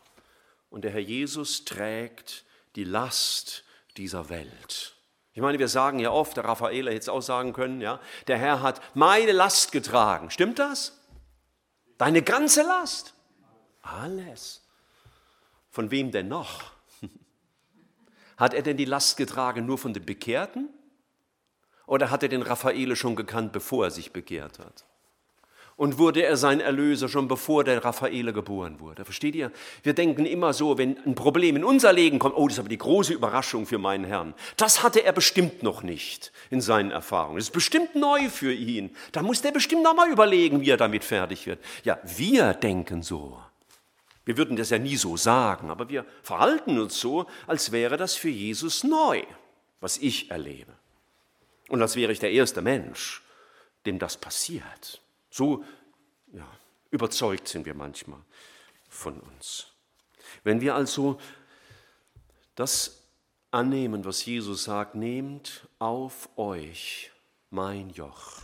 und 0.76 0.82
der 0.82 0.92
Herr 0.92 1.00
Jesus 1.00 1.64
trägt 1.64 2.44
die 2.76 2.84
Last 2.84 3.64
dieser 3.96 4.28
Welt. 4.28 4.94
Ich 5.32 5.42
meine, 5.42 5.58
wir 5.58 5.70
sagen 5.70 6.00
ja 6.00 6.12
oft, 6.12 6.36
der 6.36 6.44
Raffaele 6.44 6.92
hätte 6.92 7.00
es 7.00 7.08
auch 7.08 7.22
sagen 7.22 7.54
können, 7.54 7.80
ja, 7.80 8.02
der 8.28 8.38
Herr 8.38 8.62
hat 8.62 8.82
meine 8.94 9.32
Last 9.32 9.72
getragen. 9.72 10.32
Stimmt 10.32 10.60
das? 10.60 11.00
Deine 11.98 12.22
ganze 12.22 12.64
Last? 12.64 13.14
Alles. 13.84 14.68
Von 15.70 15.92
wem 15.92 16.12
denn 16.12 16.28
noch? 16.28 16.64
Hat 18.36 18.54
er 18.54 18.62
denn 18.62 18.76
die 18.76 18.84
Last 18.84 19.16
getragen 19.16 19.66
nur 19.66 19.78
von 19.78 19.94
den 19.94 20.06
Bekehrten? 20.06 20.68
Oder 21.86 22.12
hat 22.12 22.22
er 22.22 22.28
den 22.28 22.42
Raffaele 22.42 22.98
schon 22.98 23.16
gekannt, 23.16 23.54
bevor 23.54 23.86
er 23.86 23.92
sich 23.92 24.12
bekehrt 24.12 24.60
hat? 24.60 24.84
Und 25.78 25.98
wurde 25.98 26.24
er 26.24 26.38
sein 26.38 26.62
Erlöser 26.62 27.10
schon 27.10 27.28
bevor 27.28 27.64
der 27.64 27.84
Raffaele 27.84 28.32
geboren 28.32 28.80
wurde. 28.80 29.04
Versteht 29.04 29.36
ihr? 29.36 29.52
Wir 29.84 29.94
denken 29.94 30.26
immer 30.26 30.54
so, 30.54 30.78
wenn 30.78 30.98
ein 31.06 31.16
Problem 31.16 31.58
in 31.58 31.66
unser 31.66 31.92
Leben 31.92 32.18
kommt, 32.18 32.36
oh, 32.38 32.48
das 32.48 32.56
ist 32.56 32.60
aber 32.60 32.70
die 32.70 32.78
große 32.78 33.14
Überraschung 33.14 33.66
für 33.66 33.78
meinen 33.78 34.06
Herrn. 34.06 34.34
Das 34.56 34.84
hatte 34.84 35.04
er 35.04 35.12
bestimmt 35.12 35.64
noch 35.64 35.84
nicht 35.84 36.32
in 36.50 36.62
seinen 36.62 36.92
Erfahrungen. 36.92 37.38
Das 37.38 37.46
ist 37.46 37.54
bestimmt 37.54 37.96
neu 37.96 38.30
für 38.30 38.54
ihn. 38.54 38.96
Da 39.12 39.22
muss 39.22 39.42
der 39.42 39.52
bestimmt 39.52 39.84
noch 39.84 39.96
mal 39.96 40.10
überlegen, 40.10 40.62
wie 40.62 40.70
er 40.70 40.78
damit 40.78 41.04
fertig 41.04 41.46
wird. 41.46 41.60
Ja, 41.84 42.00
wir 42.04 42.54
denken 42.54 43.04
so. 43.04 43.42
Wir 44.24 44.38
würden 44.38 44.56
das 44.56 44.70
ja 44.70 44.80
nie 44.80 44.96
so 44.96 45.18
sagen, 45.18 45.70
aber 45.70 45.90
wir 45.90 46.06
verhalten 46.24 46.80
uns 46.80 47.00
so, 47.00 47.26
als 47.48 47.72
wäre 47.72 47.98
das 47.98 48.16
für 48.16 48.30
Jesus 48.30 48.84
neu, 48.84 49.24
was 49.82 49.98
ich 49.98 50.32
erlebe. 50.32 50.74
Und 51.68 51.82
als 51.82 51.96
wäre 51.96 52.12
ich 52.12 52.20
der 52.20 52.32
erste 52.32 52.62
Mensch, 52.62 53.22
dem 53.86 54.00
das 54.00 54.18
passiert. 54.18 55.02
So 55.36 55.66
ja, 56.32 56.50
überzeugt 56.92 57.50
sind 57.50 57.66
wir 57.66 57.74
manchmal 57.74 58.22
von 58.88 59.20
uns. 59.20 59.68
Wenn 60.46 60.62
wir 60.62 60.76
also 60.76 61.20
das 62.56 63.04
annehmen, 63.52 64.06
was 64.06 64.24
Jesus 64.24 64.64
sagt, 64.64 64.96
nehmt 64.96 65.68
auf 65.78 66.30
euch 66.38 67.12
mein 67.50 67.90
Joch, 67.90 68.44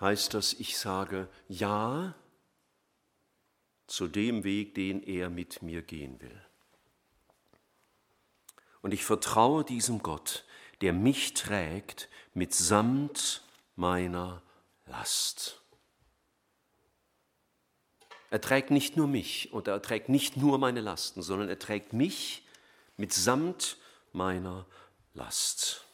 heißt 0.00 0.34
das, 0.34 0.52
ich 0.52 0.78
sage 0.78 1.26
Ja 1.48 2.14
zu 3.88 4.06
dem 4.06 4.44
Weg, 4.44 4.76
den 4.76 5.02
er 5.02 5.30
mit 5.30 5.62
mir 5.62 5.82
gehen 5.82 6.20
will. 6.20 6.46
Und 8.82 8.94
ich 8.94 9.04
vertraue 9.04 9.64
diesem 9.64 10.00
Gott, 10.00 10.44
der 10.80 10.92
mich 10.92 11.34
trägt 11.34 12.08
mitsamt 12.34 13.42
meiner 13.74 14.42
Last. 14.86 15.60
Er 18.30 18.40
trägt 18.40 18.70
nicht 18.70 18.96
nur 18.96 19.06
mich 19.06 19.52
oder 19.52 19.72
er 19.72 19.82
trägt 19.82 20.08
nicht 20.08 20.36
nur 20.36 20.58
meine 20.58 20.80
Lasten, 20.80 21.22
sondern 21.22 21.48
er 21.48 21.58
trägt 21.58 21.92
mich 21.92 22.46
mitsamt 22.96 23.76
meiner 24.12 24.66
Last. 25.14 25.86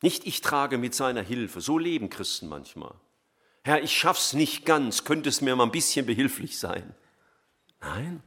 Nicht 0.00 0.26
ich 0.26 0.40
trage 0.40 0.78
mit 0.78 0.94
seiner 0.94 1.22
Hilfe, 1.22 1.60
so 1.60 1.78
leben 1.78 2.10
Christen 2.10 2.48
manchmal. 2.48 2.94
Herr, 3.64 3.82
ich 3.82 3.96
schaff's 3.96 4.32
nicht 4.32 4.64
ganz, 4.64 5.04
könnte 5.04 5.28
es 5.28 5.40
mir 5.40 5.54
mal 5.56 5.64
ein 5.64 5.72
bisschen 5.72 6.06
behilflich 6.06 6.58
sein. 6.58 6.94
Nein. 7.80 8.22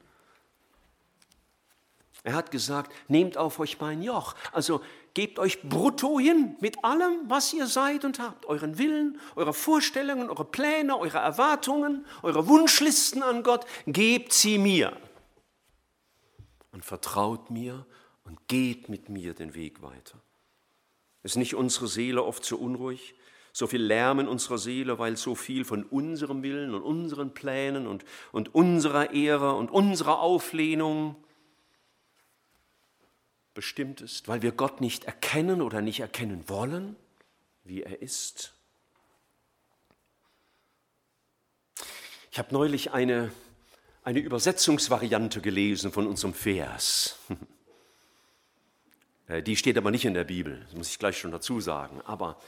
Er 2.23 2.33
hat 2.33 2.51
gesagt, 2.51 2.93
nehmt 3.07 3.37
auf 3.37 3.59
euch 3.59 3.79
mein 3.79 4.03
Joch. 4.03 4.35
Also 4.51 4.81
gebt 5.13 5.39
euch 5.39 5.61
brutto 5.61 6.19
hin 6.19 6.55
mit 6.59 6.83
allem, 6.83 7.19
was 7.27 7.53
ihr 7.53 7.67
seid 7.67 8.05
und 8.05 8.19
habt. 8.19 8.45
Euren 8.45 8.77
Willen, 8.77 9.19
eure 9.35 9.53
Vorstellungen, 9.53 10.29
eure 10.29 10.45
Pläne, 10.45 10.97
eure 10.97 11.17
Erwartungen, 11.17 12.05
eure 12.23 12.47
Wunschlisten 12.47 13.23
an 13.23 13.43
Gott, 13.43 13.65
gebt 13.87 14.33
sie 14.33 14.57
mir. 14.57 14.95
Und 16.71 16.85
vertraut 16.85 17.51
mir 17.51 17.85
und 18.23 18.47
geht 18.47 18.87
mit 18.87 19.09
mir 19.09 19.33
den 19.33 19.53
Weg 19.53 19.81
weiter. 19.81 20.17
Ist 21.23 21.37
nicht 21.37 21.55
unsere 21.55 21.87
Seele 21.87 22.23
oft 22.23 22.45
so 22.45 22.57
unruhig? 22.57 23.13
So 23.53 23.67
viel 23.67 23.81
Lärm 23.83 24.21
in 24.21 24.29
unserer 24.29 24.57
Seele, 24.57 24.97
weil 24.97 25.17
so 25.17 25.35
viel 25.35 25.65
von 25.65 25.83
unserem 25.83 26.41
Willen 26.41 26.73
und 26.73 26.83
unseren 26.83 27.33
Plänen 27.33 27.85
und, 27.85 28.05
und 28.31 28.55
unserer 28.55 29.11
Ehre 29.11 29.55
und 29.55 29.69
unserer 29.69 30.21
Auflehnung 30.21 31.17
bestimmt 33.53 34.01
ist, 34.01 34.27
weil 34.27 34.41
wir 34.41 34.51
Gott 34.51 34.81
nicht 34.81 35.05
erkennen 35.05 35.61
oder 35.61 35.81
nicht 35.81 35.99
erkennen 35.99 36.47
wollen, 36.47 36.95
wie 37.63 37.83
er 37.83 38.01
ist. 38.01 38.53
Ich 42.31 42.39
habe 42.39 42.53
neulich 42.53 42.91
eine, 42.91 43.31
eine 44.03 44.19
Übersetzungsvariante 44.19 45.41
gelesen 45.41 45.91
von 45.91 46.07
unserem 46.07 46.33
Vers. 46.33 47.19
Äh, 49.27 49.43
die 49.43 49.55
steht 49.55 49.77
aber 49.77 49.91
nicht 49.91 50.03
in 50.03 50.15
der 50.15 50.25
Bibel, 50.25 50.59
das 50.65 50.73
muss 50.73 50.89
ich 50.89 50.99
gleich 50.99 51.17
schon 51.17 51.31
dazu 51.31 51.61
sagen. 51.61 52.01
Aber 52.01 52.41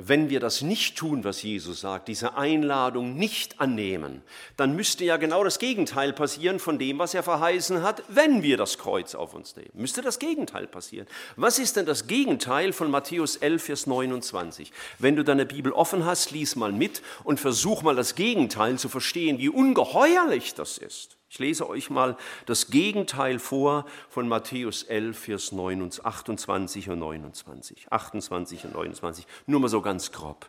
wenn 0.00 0.30
wir 0.30 0.38
das 0.38 0.62
nicht 0.62 0.96
tun, 0.96 1.24
was 1.24 1.42
Jesus 1.42 1.80
sagt, 1.80 2.06
diese 2.06 2.36
Einladung 2.36 3.16
nicht 3.16 3.60
annehmen, 3.60 4.22
dann 4.56 4.76
müsste 4.76 5.04
ja 5.04 5.16
genau 5.16 5.42
das 5.42 5.58
Gegenteil 5.58 6.12
passieren 6.12 6.60
von 6.60 6.78
dem, 6.78 7.00
was 7.00 7.14
er 7.14 7.24
verheißen 7.24 7.82
hat, 7.82 8.04
wenn 8.06 8.44
wir 8.44 8.56
das 8.56 8.78
Kreuz 8.78 9.16
auf 9.16 9.34
uns 9.34 9.56
nehmen. 9.56 9.70
Müsste 9.74 10.00
das 10.00 10.20
Gegenteil 10.20 10.68
passieren. 10.68 11.08
Was 11.34 11.58
ist 11.58 11.76
denn 11.76 11.84
das 11.84 12.06
Gegenteil 12.06 12.72
von 12.72 12.92
Matthäus 12.92 13.36
11, 13.36 13.64
Vers 13.64 13.86
29? 13.88 14.72
Wenn 15.00 15.16
du 15.16 15.24
deine 15.24 15.46
Bibel 15.46 15.72
offen 15.72 16.04
hast, 16.04 16.30
lies 16.30 16.54
mal 16.54 16.70
mit 16.70 17.02
und 17.24 17.40
versuch 17.40 17.82
mal 17.82 17.96
das 17.96 18.14
Gegenteil 18.14 18.78
zu 18.78 18.88
verstehen, 18.88 19.38
wie 19.38 19.48
ungeheuerlich 19.48 20.54
das 20.54 20.78
ist. 20.78 21.17
Ich 21.30 21.38
lese 21.38 21.68
euch 21.68 21.90
mal 21.90 22.16
das 22.46 22.68
Gegenteil 22.68 23.38
vor 23.38 23.84
von 24.08 24.28
Matthäus 24.28 24.82
11, 24.82 25.18
Vers 25.18 25.52
28 25.52 26.88
und 26.88 26.98
29. 27.00 27.92
28 27.92 28.64
und 28.64 28.72
29, 28.74 29.26
nur 29.46 29.60
mal 29.60 29.68
so 29.68 29.82
ganz 29.82 30.10
grob. 30.10 30.48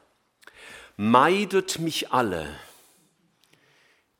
Meidet 0.95 1.79
mich 1.79 2.11
alle, 2.11 2.47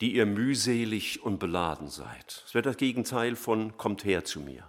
die 0.02 0.14
ihr 0.14 0.26
mühselig 0.26 1.24
und 1.24 1.40
beladen 1.40 1.88
seid. 1.88 2.44
Das 2.46 2.54
wäre 2.54 2.64
das 2.64 2.78
Gegenteil 2.78 3.36
von 3.36 3.78
kommt 3.78 4.04
her 4.06 4.24
zu 4.26 4.40
mir. 4.40 4.68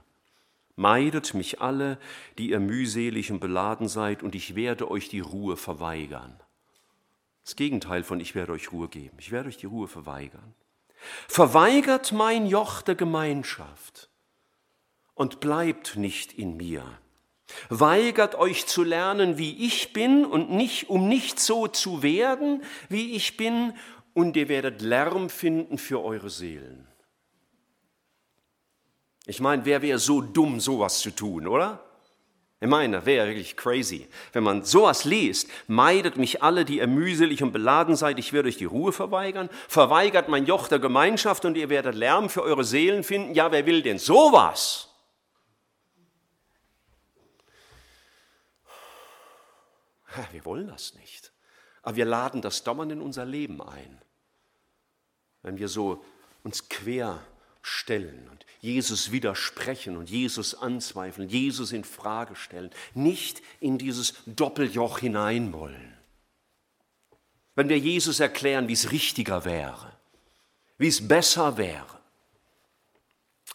Meidet 0.76 1.35
mich 1.35 1.61
alle, 1.61 1.98
die 2.38 2.50
ihr 2.50 2.61
mühselig 2.61 3.31
und 3.31 3.40
beladen 3.40 3.87
seid, 3.87 4.22
und 4.22 4.35
ich 4.35 4.55
werde 4.55 4.90
euch 4.90 5.09
die 5.09 5.20
Ruhe 5.20 5.57
verweigern. 5.57 6.40
Das 7.44 7.57
Gegenteil 7.57 8.03
von 8.03 8.20
ich 8.20 8.35
werde 8.35 8.53
euch 8.53 8.72
Ruhe 8.72 8.88
geben. 8.88 9.16
Ich 9.18 9.31
werde 9.31 9.48
euch 9.48 9.57
die 9.57 9.66
Ruhe 9.66 9.88
verweigern. 9.88 10.55
Verweigert 11.29 12.13
mein 12.13 12.47
Joch 12.47 12.83
der 12.83 12.95
Gemeinschaft 12.95 14.09
und 15.15 15.41
bleibt 15.41 15.97
nicht 15.97 16.33
in 16.33 16.57
mir. 16.57 16.85
Weigert 17.69 18.37
euch 18.37 18.67
zu 18.67 18.85
lernen, 18.85 19.39
wie 19.39 19.67
ich 19.67 19.93
bin 19.93 20.25
und 20.25 20.51
nicht, 20.51 20.89
um 20.89 21.09
nicht 21.09 21.41
so 21.41 21.67
zu 21.67 22.03
werden, 22.03 22.63
wie 22.89 23.17
ich 23.17 23.37
bin, 23.37 23.75
und 24.13 24.37
ihr 24.37 24.49
werdet 24.49 24.83
Lärm 24.83 25.31
finden 25.31 25.79
für 25.79 26.03
eure 26.03 26.31
Seelen. 26.31 26.87
Ich 29.27 29.41
meine, 29.41 29.65
wer 29.65 29.83
wäre 29.83 29.99
so 29.99 30.21
dumm, 30.21 30.59
sowas 30.59 31.01
zu 31.01 31.11
tun, 31.11 31.47
oder? 31.47 31.85
Ich 32.62 32.68
meine, 32.68 32.99
das 32.99 33.07
wäre 33.07 33.27
wirklich 33.27 33.57
crazy. 33.57 34.07
Wenn 34.33 34.44
man 34.44 34.64
sowas 34.64 35.07
liest, 35.07 35.49
meidet 35.66 36.18
mich 36.18 36.42
alle, 36.42 36.66
die 36.66 36.79
ihr 36.79 36.87
mühselig 36.87 37.42
und 37.42 37.53
beladen 37.53 37.96
seid, 37.96 38.18
ich 38.18 38.35
werde 38.35 38.51
euch 38.51 38.59
die 38.59 38.66
Ruhe 38.66 38.92
verweigern, 38.92 39.49
verweigert 39.66 40.29
mein 40.29 40.44
Joch 40.44 40.68
der 40.68 40.79
Gemeinschaft 40.79 41.46
und 41.46 41.57
ihr 41.57 41.70
werdet 41.70 41.94
Lärm 41.94 42.29
für 42.29 42.42
eure 42.42 42.64
Seelen 42.64 43.03
finden. 43.03 43.35
Ja, 43.35 43.51
wer 43.51 43.64
will 43.64 43.81
denn 43.81 43.99
sowas? 43.99 44.88
Wir 50.33 50.44
wollen 50.44 50.68
das 50.68 50.94
nicht. 50.94 51.33
Aber 51.83 51.96
wir 51.96 52.05
laden 52.05 52.42
das 52.42 52.62
dauernd 52.62 52.92
in 52.92 53.01
unser 53.01 53.25
Leben 53.25 53.62
ein. 53.62 54.03
Wenn 55.42 55.59
wir 55.59 55.68
so 55.68 56.05
uns 56.42 56.68
quer 56.68 57.23
stellen 57.62 58.29
und 58.31 58.46
Jesus 58.61 59.11
widersprechen 59.11 59.96
und 59.96 60.11
Jesus 60.11 60.55
anzweifeln, 60.55 61.29
Jesus 61.29 61.73
in 61.73 61.85
Frage 61.85 62.37
stellen, 62.37 62.70
nicht 62.94 63.42
in 63.59 63.79
dieses 63.79 64.14
Doppeljoch 64.27 64.99
hinein 64.99 65.53
wollen. 65.53 65.94
Wenn 67.55 67.68
wir 67.68 67.79
Jesus 67.79 68.20
erklären, 68.20 68.68
wie 68.68 68.75
es 68.75 68.92
richtiger 68.92 69.44
wäre, 69.44 69.92
wie 70.79 70.88
es 70.88 71.07
besser 71.07 71.57
wäre. 71.57 72.01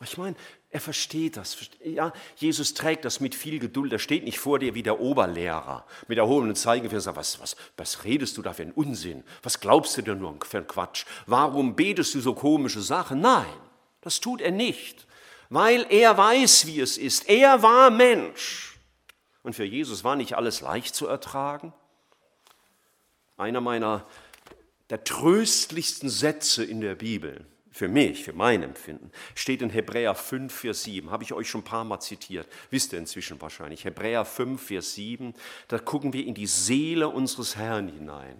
Ich 0.01 0.17
meine, 0.17 0.35
er 0.69 0.81
versteht 0.81 1.37
das. 1.37 1.57
Ja, 1.83 2.11
Jesus 2.35 2.73
trägt 2.73 3.05
das 3.05 3.21
mit 3.21 3.33
viel 3.33 3.59
Geduld. 3.59 3.93
Er 3.93 3.99
steht 3.99 4.25
nicht 4.25 4.39
vor 4.39 4.59
dir 4.59 4.75
wie 4.75 4.83
der 4.83 4.99
Oberlehrer 4.99 5.85
mit 6.07 6.17
erhobenem 6.17 6.55
Zeigefinger 6.55 7.15
was, 7.15 7.39
was, 7.39 7.55
was 7.77 8.03
redest 8.03 8.35
du 8.37 8.41
da 8.41 8.51
für 8.51 8.63
einen 8.63 8.73
Unsinn? 8.73 9.23
Was 9.41 9.61
glaubst 9.61 9.95
du 9.95 10.01
denn 10.01 10.19
nur 10.19 10.37
für 10.45 10.57
einen 10.57 10.67
Quatsch? 10.67 11.05
Warum 11.27 11.75
betest 11.75 12.13
du 12.13 12.19
so 12.19 12.33
komische 12.33 12.81
Sachen? 12.81 13.21
Nein, 13.21 13.45
das 14.05 14.21
tut 14.21 14.39
er 14.39 14.51
nicht, 14.51 15.07
weil 15.49 15.87
er 15.89 16.15
weiß, 16.15 16.67
wie 16.67 16.79
es 16.79 16.95
ist. 16.99 17.27
Er 17.27 17.63
war 17.63 17.89
Mensch. 17.89 18.77
Und 19.41 19.55
für 19.55 19.63
Jesus 19.63 20.03
war 20.03 20.15
nicht 20.15 20.35
alles 20.35 20.61
leicht 20.61 20.93
zu 20.93 21.07
ertragen. 21.07 21.73
Einer 23.35 23.61
meiner 23.61 24.05
der 24.91 25.03
tröstlichsten 25.03 26.07
Sätze 26.07 26.63
in 26.63 26.81
der 26.81 26.93
Bibel 26.93 27.47
für 27.71 27.87
mich, 27.87 28.23
für 28.23 28.33
mein 28.33 28.61
Empfinden, 28.61 29.11
steht 29.33 29.63
in 29.63 29.71
Hebräer 29.71 30.13
5, 30.13 30.53
Vers 30.53 30.83
7. 30.83 31.09
Habe 31.09 31.23
ich 31.23 31.33
euch 31.33 31.49
schon 31.49 31.61
ein 31.61 31.65
paar 31.65 31.83
Mal 31.83 31.99
zitiert. 31.99 32.47
Wisst 32.69 32.93
ihr 32.93 32.99
inzwischen 32.99 33.41
wahrscheinlich. 33.41 33.85
Hebräer 33.85 34.23
5, 34.23 34.67
Vers 34.67 34.93
7. 34.93 35.33
Da 35.67 35.79
gucken 35.79 36.13
wir 36.13 36.27
in 36.27 36.35
die 36.35 36.45
Seele 36.45 37.09
unseres 37.09 37.55
Herrn 37.55 37.87
hinein. 37.87 38.39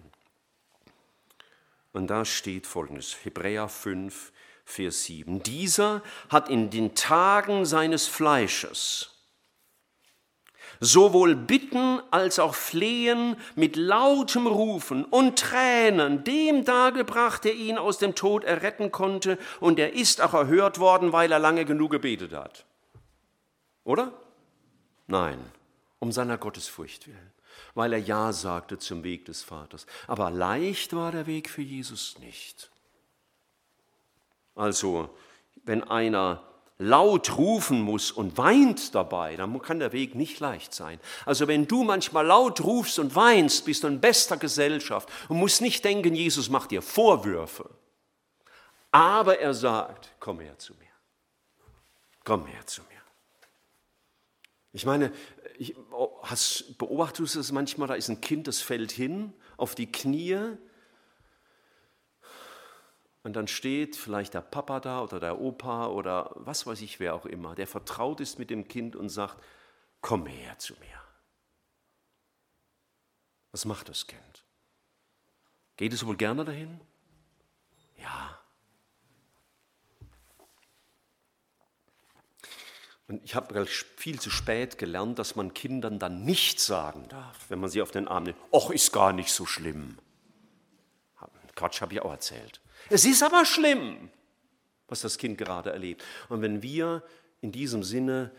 Und 1.91 2.08
da 2.08 2.23
steht 2.23 2.67
folgendes. 2.67 3.17
Hebräer 3.23 3.67
5, 3.67 4.32
Vers 4.65 5.04
7. 5.06 5.43
Dieser 5.43 6.01
hat 6.30 6.49
in 6.49 6.69
den 6.69 6.95
Tagen 6.95 7.65
seines 7.65 8.08
Fleisches 8.08 9.12
sowohl 10.80 11.36
Bitten 11.36 12.01
als 12.12 12.39
auch 12.39 12.56
Flehen 12.56 13.38
mit 13.56 13.75
lautem 13.75 14.47
Rufen 14.47 15.06
und 15.06 15.39
Tränen 15.39 16.23
dem 16.23 16.65
dargebracht, 16.65 17.43
der 17.43 17.56
ihn 17.56 17.78
aus 17.78 17.97
dem 17.97 18.15
Tod 18.15 18.43
erretten 18.43 18.91
konnte, 18.91 19.38
und 19.60 19.80
er 19.80 19.93
ist 19.93 20.21
auch 20.21 20.34
erhört 20.34 20.80
worden, 20.80 21.13
weil 21.13 21.32
er 21.32 21.39
lange 21.39 21.65
genug 21.65 21.91
gebetet 21.91 22.34
hat. 22.34 22.65
Oder? 23.84 24.12
Nein, 25.08 25.39
um 25.99 26.12
seiner 26.12 26.38
Gottesfurcht 26.38 27.08
willen, 27.08 27.32
weil 27.73 27.93
er 27.93 27.99
Ja 27.99 28.34
sagte 28.34 28.78
zum 28.80 29.04
Weg 29.04 29.25
des 29.25 29.43
Vaters. 29.43 29.86
Aber 30.08 30.32
leicht 30.32 30.93
war 30.95 31.12
der 31.12 31.28
Weg 31.28 31.49
für 31.49 31.62
Jesus 31.62 32.17
nicht. 32.19 32.71
Also, 34.56 35.10
wenn 35.63 35.84
einer 35.84 36.41
laut 36.78 37.38
rufen 37.38 37.82
muss 37.82 38.12
und 38.12 38.38
weint 38.38 38.96
dabei, 38.96 39.36
dann 39.36 39.62
kann 39.62 39.80
der 39.80 39.94
Weg 39.94 40.15
nicht 40.15 40.39
leicht 40.39 40.74
sein. 40.74 41.00
Also 41.26 41.48
wenn 41.48 41.68
du 41.68 41.84
manchmal 41.84 42.26
laut 42.26 42.62
rufst 42.62 43.00
und 43.00 43.15
weinst, 43.15 43.65
bist 43.65 43.84
du 43.84 43.88
in 43.88 44.02
bester 44.02 44.38
Gesellschaft 44.38 45.10
und 45.30 45.38
musst 45.38 45.62
nicht 45.62 45.86
denken, 45.86 46.15
Jesus 46.15 46.50
macht 46.50 46.72
dir 46.72 46.82
Vorwürfe. 46.82 47.70
Aber 48.91 49.39
er 49.39 49.54
sagt, 49.54 50.15
komm 50.20 50.39
her 50.41 50.58
zu 50.58 50.74
mir. 50.74 50.86
Komm 52.24 52.46
her 52.46 52.65
zu 52.65 52.82
mir. 52.82 52.89
Ich 54.74 54.86
meine, 54.86 55.13
ich, 55.58 55.76
oh, 55.91 56.20
hast, 56.24 56.78
beobachtest 56.78 57.36
du 57.36 57.39
es 57.39 57.52
manchmal, 57.54 57.88
da 57.88 57.94
ist 57.94 58.10
ein 58.10 58.20
Kind, 58.20 58.48
das 58.48 58.60
fällt 58.60 58.91
hin 58.91 59.32
auf 59.56 59.76
die 59.76 59.89
Knie 59.89 60.38
und 63.26 63.34
dann 63.34 63.48
steht 63.48 63.96
vielleicht 63.96 64.36
der 64.36 64.42
Papa 64.42 64.80
da 64.80 65.02
oder 65.02 65.20
der 65.20 65.42
Opa 65.42 65.88
oder 65.88 66.30
was 66.36 66.68
weiß 66.68 66.80
ich, 66.82 67.00
wer 67.00 67.16
auch 67.16 67.26
immer, 67.26 67.56
der 67.56 67.66
vertraut 67.66 68.22
ist 68.22 68.38
mit 68.38 68.52
dem 68.52 68.68
Kind 68.68 68.96
und 68.96 69.10
sagt, 69.10 69.42
komm 70.00 70.28
her 70.28 70.60
zu 70.60 70.76
mir. 70.76 71.02
Was 73.52 73.66
macht 73.66 73.90
das 73.90 74.06
Kind? 74.06 74.46
Geht 75.76 75.92
es 75.92 76.06
wohl 76.06 76.18
gerne 76.18 76.46
dahin? 76.46 76.80
Ja. 77.98 78.40
Und 83.08 83.24
ich 83.24 83.34
habe 83.34 83.66
viel 83.66 84.20
zu 84.20 84.30
spät 84.30 84.78
gelernt, 84.78 85.18
dass 85.18 85.36
man 85.36 85.56
Kindern 85.56 85.98
dann 85.98 86.26
nicht 86.26 86.60
sagen 86.60 87.10
darf, 87.10 87.50
wenn 87.50 87.60
man 87.60 87.72
sie 87.72 87.82
auf 87.82 87.90
den 87.90 88.08
Arm 88.08 88.26
nimmt, 88.26 88.38
ach, 88.54 88.70
ist 88.70 88.92
gar 88.92 89.14
nicht 89.14 89.32
so 89.32 89.48
schlimm. 89.48 89.98
Quatsch 91.56 91.82
habe 91.82 91.94
ich 91.94 92.02
auch 92.02 92.12
erzählt. 92.12 92.62
Es 92.89 93.06
ist 93.06 93.24
aber 93.24 93.45
schlimm, 93.45 94.10
was 94.88 95.02
das 95.02 95.17
Kind 95.17 95.38
gerade 95.38 95.71
erlebt. 95.71 96.04
Und 96.30 96.41
wenn 96.41 96.62
wir 96.62 97.04
in 97.41 97.52
diesem 97.52 97.84
Sinne 97.84 98.32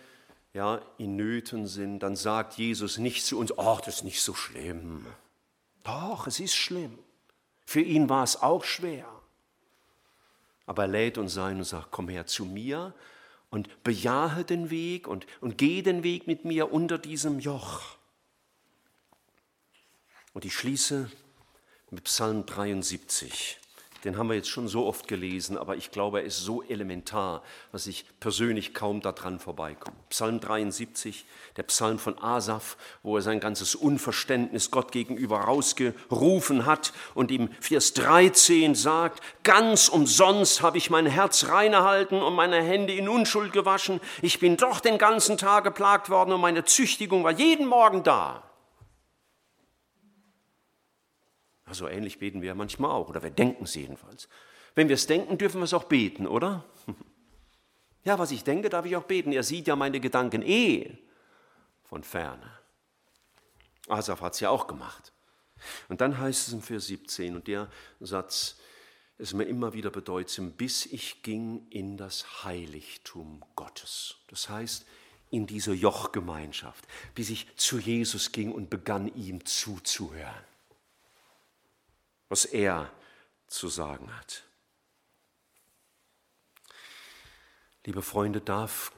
ja, 0.53 0.81
in 0.99 1.17
Nöten 1.17 1.67
sind, 1.67 2.01
dann 2.01 2.17
sagt 2.17 2.55
Jesus 2.55 2.99
nicht 2.99 3.25
zu 3.25 3.39
uns, 3.39 3.57
ach, 3.59 3.81
das 3.83 3.97
ist 3.97 4.05
nicht 4.05 4.23
so 4.23 4.35
schlimm. 4.35 5.07
Doch, 5.85 6.27
es 6.27 6.41
ist 6.41 6.55
schlimm. 6.55 6.99
Für 7.67 7.83
ihn 7.83 8.09
war 8.09 8.25
es 8.25 8.41
auch 8.41 8.65
schwer. 8.65 9.07
Aber 10.65 10.85
er 10.85 10.89
lädt 10.89 11.19
uns 11.19 11.37
ein 11.37 11.59
und 11.59 11.65
sagt, 11.65 11.89
komm 11.91 12.09
her 12.09 12.27
zu 12.27 12.45
mir 12.45 12.95
und 13.51 13.83
bejahe 13.85 14.45
den 14.45 14.71
Weg 14.71 15.07
und, 15.07 15.27
und 15.41 15.59
geh 15.59 15.83
den 15.83 16.03
Weg 16.03 16.27
mit 16.27 16.45
mir 16.45 16.73
unter 16.73 16.99
diesem 16.99 17.39
Joch. 17.39 17.97
Und 20.33 20.45
ich 20.45 20.55
schließe 20.55 21.11
mit 21.91 22.05
Psalm 22.05 22.47
73. 22.47 23.59
Den 24.05 24.19
haben 24.19 24.29
wir 24.29 24.37
jetzt 24.37 24.49
schon 24.49 24.69
so 24.69 24.87
oft 24.87 25.09
gelesen, 25.09 25.57
aber 25.59 25.77
ich 25.77 25.91
glaube, 25.91 26.21
er 26.21 26.27
ist 26.27 26.39
so 26.39 26.63
elementar, 26.63 27.43
dass 27.73 27.87
ich 27.87 28.05
persönlich 28.21 28.75
kaum 28.75 29.01
daran 29.01 29.39
vorbeikomme. 29.39 29.97
Psalm 30.11 30.41
73, 30.41 31.25
der 31.57 31.63
Psalm 31.65 31.99
von 31.99 32.19
Asaf, 32.23 32.77
wo 33.03 33.17
er 33.17 33.23
sein 33.23 33.41
ganzes 33.41 33.75
Unverständnis 33.75 34.71
Gott 34.71 34.93
gegenüber 34.93 35.41
rausgerufen 35.41 36.67
hat 36.67 36.93
und 37.15 37.31
ihm 37.31 37.49
Vers 37.61 37.95
13 37.95 38.75
sagt, 38.75 39.23
ganz 39.43 39.89
umsonst 39.89 40.63
habe 40.63 40.79
ich 40.79 40.91
mein 40.91 41.07
Herz 41.07 41.49
reingehalten 41.49 42.23
und 42.23 42.35
meine 42.35 42.63
Hände 42.63 42.93
in 42.93 43.09
Unschuld 43.09 43.53
gewaschen. 43.53 44.01
Ich 44.23 44.39
bin 44.39 44.57
doch 44.57 44.81
den 44.81 44.99
ganzen 44.99 45.39
Tag 45.39 45.65
geplagt 45.65 46.11
worden 46.11 46.33
und 46.33 46.41
meine 46.41 46.65
Züchtigung 46.65 47.25
war 47.25 47.33
jeden 47.33 47.67
Morgen 47.67 48.03
da. 48.03 48.43
Also 51.67 51.89
ähnlich 51.89 52.19
beten 52.19 52.43
wir 52.43 52.55
manchmal 52.55 52.93
auch, 52.93 53.09
oder 53.09 53.23
wir 53.23 53.31
denken 53.31 53.65
es 53.65 53.75
jedenfalls. 53.75 54.29
Wenn 54.77 54.89
wir 54.89 54.95
es 54.95 55.07
denken, 55.07 55.37
dürfen 55.37 55.61
wir 55.61 55.65
es 55.65 55.75
auch 55.75 55.85
beten, 55.85 56.27
oder? 56.27 56.65
Ja, 58.05 58.21
was 58.21 58.31
ich 58.31 58.45
denke, 58.45 58.69
darf 58.69 58.87
ich 58.87 58.95
auch 58.95 59.03
beten. 59.03 59.33
Er 59.33 59.43
sieht 59.43 59.67
ja 59.67 59.75
meine 59.75 59.99
Gedanken 59.99 60.41
eh 60.41 60.97
von 61.83 62.05
ferne. 62.05 62.49
Asaf 63.89 64.21
hat 64.21 64.35
es 64.35 64.39
ja 64.39 64.51
auch 64.51 64.69
gemacht. 64.69 65.13
Und 65.89 66.01
dann 66.01 66.17
heißt 66.17 66.47
es 66.47 66.55
im 66.55 66.63
Vers 66.63 66.87
17, 66.87 67.35
und 67.35 67.49
der 67.49 67.69
Satz 67.99 68.59
ist 69.19 69.35
mir 69.35 69.43
immer 69.43 69.73
wieder 69.73 69.91
bedeutsam, 69.91 70.53
bis 70.53 70.87
ich 70.87 71.25
ging 71.25 71.67
in 71.71 71.97
das 71.97 72.45
Heiligtum 72.45 73.45
Gottes. 73.57 74.19
Das 74.29 74.49
heißt, 74.49 74.87
in 75.33 75.49
diese 75.49 75.73
Jochgemeinschaft, 75.73 76.87
bis 77.17 77.31
ich 77.31 77.49
zu 77.57 77.81
Jesus 77.81 78.31
ging 78.31 78.53
und 78.53 78.71
begann 78.71 79.13
ihm 79.17 79.45
zuzuhören 79.45 80.45
was 82.29 82.45
er 82.45 82.91
zu 83.47 83.69
sagen 83.69 84.15
hat. 84.17 84.45
Liebe 87.85 88.03
Freunde, 88.03 88.41
darf 88.41 88.93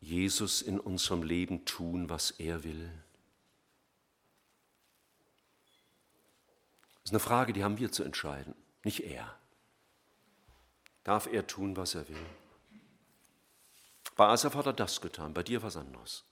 Jesus 0.00 0.60
in 0.60 0.78
unserem 0.78 1.22
Leben 1.22 1.64
tun, 1.64 2.10
was 2.10 2.32
er 2.32 2.62
will? 2.62 2.90
Das 6.96 7.10
ist 7.10 7.12
eine 7.12 7.20
Frage, 7.20 7.52
die 7.52 7.64
haben 7.64 7.78
wir 7.78 7.90
zu 7.90 8.02
entscheiden, 8.02 8.54
nicht 8.82 9.00
er. 9.00 9.34
Darf 11.04 11.26
er 11.26 11.46
tun, 11.46 11.76
was 11.76 11.94
er 11.94 12.08
will? 12.08 12.26
Bei 14.16 14.28
Asaf 14.28 14.54
hat 14.54 14.66
er 14.66 14.72
das 14.72 15.00
getan, 15.00 15.34
bei 15.34 15.42
dir 15.42 15.62
was 15.62 15.76
anderes. 15.76 16.24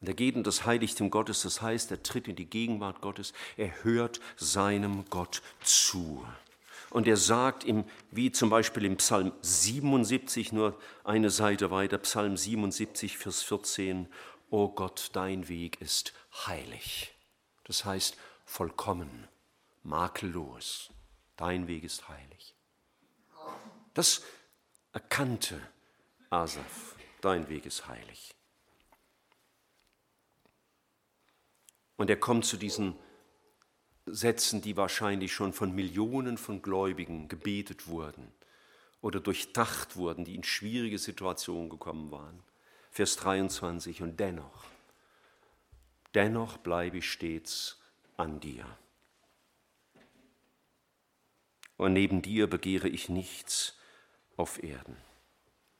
Und 0.00 0.08
er 0.08 0.14
geht 0.14 0.34
in 0.34 0.42
das 0.42 0.64
Heiligtum 0.64 1.10
Gottes, 1.10 1.42
das 1.42 1.60
heißt, 1.60 1.90
er 1.90 2.02
tritt 2.02 2.26
in 2.26 2.36
die 2.36 2.48
Gegenwart 2.48 3.02
Gottes, 3.02 3.34
er 3.56 3.84
hört 3.84 4.20
seinem 4.36 5.04
Gott 5.10 5.42
zu. 5.62 6.26
Und 6.88 7.06
er 7.06 7.18
sagt 7.18 7.64
ihm, 7.64 7.84
wie 8.10 8.32
zum 8.32 8.50
Beispiel 8.50 8.84
im 8.84 8.96
Psalm 8.96 9.32
77, 9.42 10.52
nur 10.52 10.78
eine 11.04 11.30
Seite 11.30 11.70
weiter, 11.70 11.98
Psalm 11.98 12.36
77, 12.36 13.18
Vers 13.18 13.42
14, 13.42 14.08
O 14.48 14.68
Gott, 14.68 15.10
dein 15.12 15.48
Weg 15.48 15.80
ist 15.80 16.12
heilig. 16.46 17.14
Das 17.64 17.84
heißt 17.84 18.16
vollkommen, 18.44 19.28
makellos. 19.84 20.90
Dein 21.36 21.68
Weg 21.68 21.84
ist 21.84 22.08
heilig. 22.08 22.54
Das 23.94 24.22
erkannte 24.92 25.60
Asaf, 26.30 26.96
dein 27.20 27.48
Weg 27.48 27.66
ist 27.66 27.86
heilig. 27.86 28.34
Und 32.00 32.08
er 32.08 32.16
kommt 32.16 32.46
zu 32.46 32.56
diesen 32.56 32.94
Sätzen, 34.06 34.62
die 34.62 34.78
wahrscheinlich 34.78 35.34
schon 35.34 35.52
von 35.52 35.74
Millionen 35.74 36.38
von 36.38 36.62
Gläubigen 36.62 37.28
gebetet 37.28 37.88
wurden 37.88 38.32
oder 39.02 39.20
durchdacht 39.20 39.96
wurden, 39.96 40.24
die 40.24 40.34
in 40.34 40.42
schwierige 40.42 40.98
Situationen 40.98 41.68
gekommen 41.68 42.10
waren. 42.10 42.42
Vers 42.90 43.16
23, 43.16 44.00
und 44.00 44.18
dennoch, 44.18 44.64
dennoch 46.14 46.56
bleibe 46.56 46.96
ich 46.96 47.12
stets 47.12 47.78
an 48.16 48.40
dir. 48.40 48.64
Und 51.76 51.92
neben 51.92 52.22
dir 52.22 52.46
begehre 52.46 52.88
ich 52.88 53.10
nichts 53.10 53.76
auf 54.38 54.62
Erden. 54.62 54.96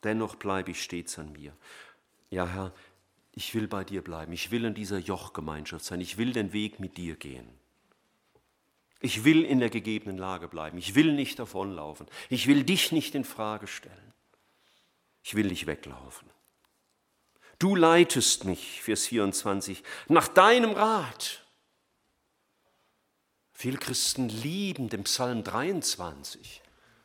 Dennoch 0.05 0.35
bleibe 0.35 0.73
ich 0.73 0.83
stets 0.83 1.19
an 1.19 1.33
mir. 1.33 1.57
Ja, 2.29 2.47
Herr, 2.47 2.75
ich 3.41 3.55
will 3.55 3.69
bei 3.69 3.85
dir 3.85 4.03
bleiben. 4.03 4.35
Ich 4.35 4.51
will 4.51 4.67
in 4.67 4.75
dieser 4.75 4.99
Jochgemeinschaft 4.99 5.87
sein. 5.87 6.03
Ich 6.03 6.19
will 6.19 6.35
den 6.35 6.53
Weg 6.53 6.79
mit 6.79 6.99
dir 6.99 7.17
gehen. 7.17 7.49
Ich 9.01 9.25
will 9.25 9.47
in 9.47 9.61
der 9.61 9.71
gegebenen 9.71 10.19
Lage 10.19 10.47
bleiben. 10.47 10.77
Ich 10.77 10.95
will 10.95 11.15
nicht 11.15 11.39
davonlaufen. 11.39 12.07
Ich 12.29 12.47
will 12.49 12.65
dich 12.65 12.93
nicht 12.93 13.15
in 13.15 13.25
Frage 13.25 13.67
stellen. 13.67 14.13
Ich 15.23 15.35
will 15.35 15.47
nicht 15.47 15.67
weglaufen. 15.67 16.29
Du 17.59 17.77
leitest 17.77 18.45
mich, 18.45 18.83
Vers 18.83 19.07
24, 19.07 19.83
nach 20.09 20.29
deinem 20.29 20.73
Rat. 20.73 21.43
Viele 23.55 23.79
Christen 23.79 24.29
lieben 24.29 24.91
den 24.91 25.05
Psalm 25.05 25.45
23. 25.45 26.61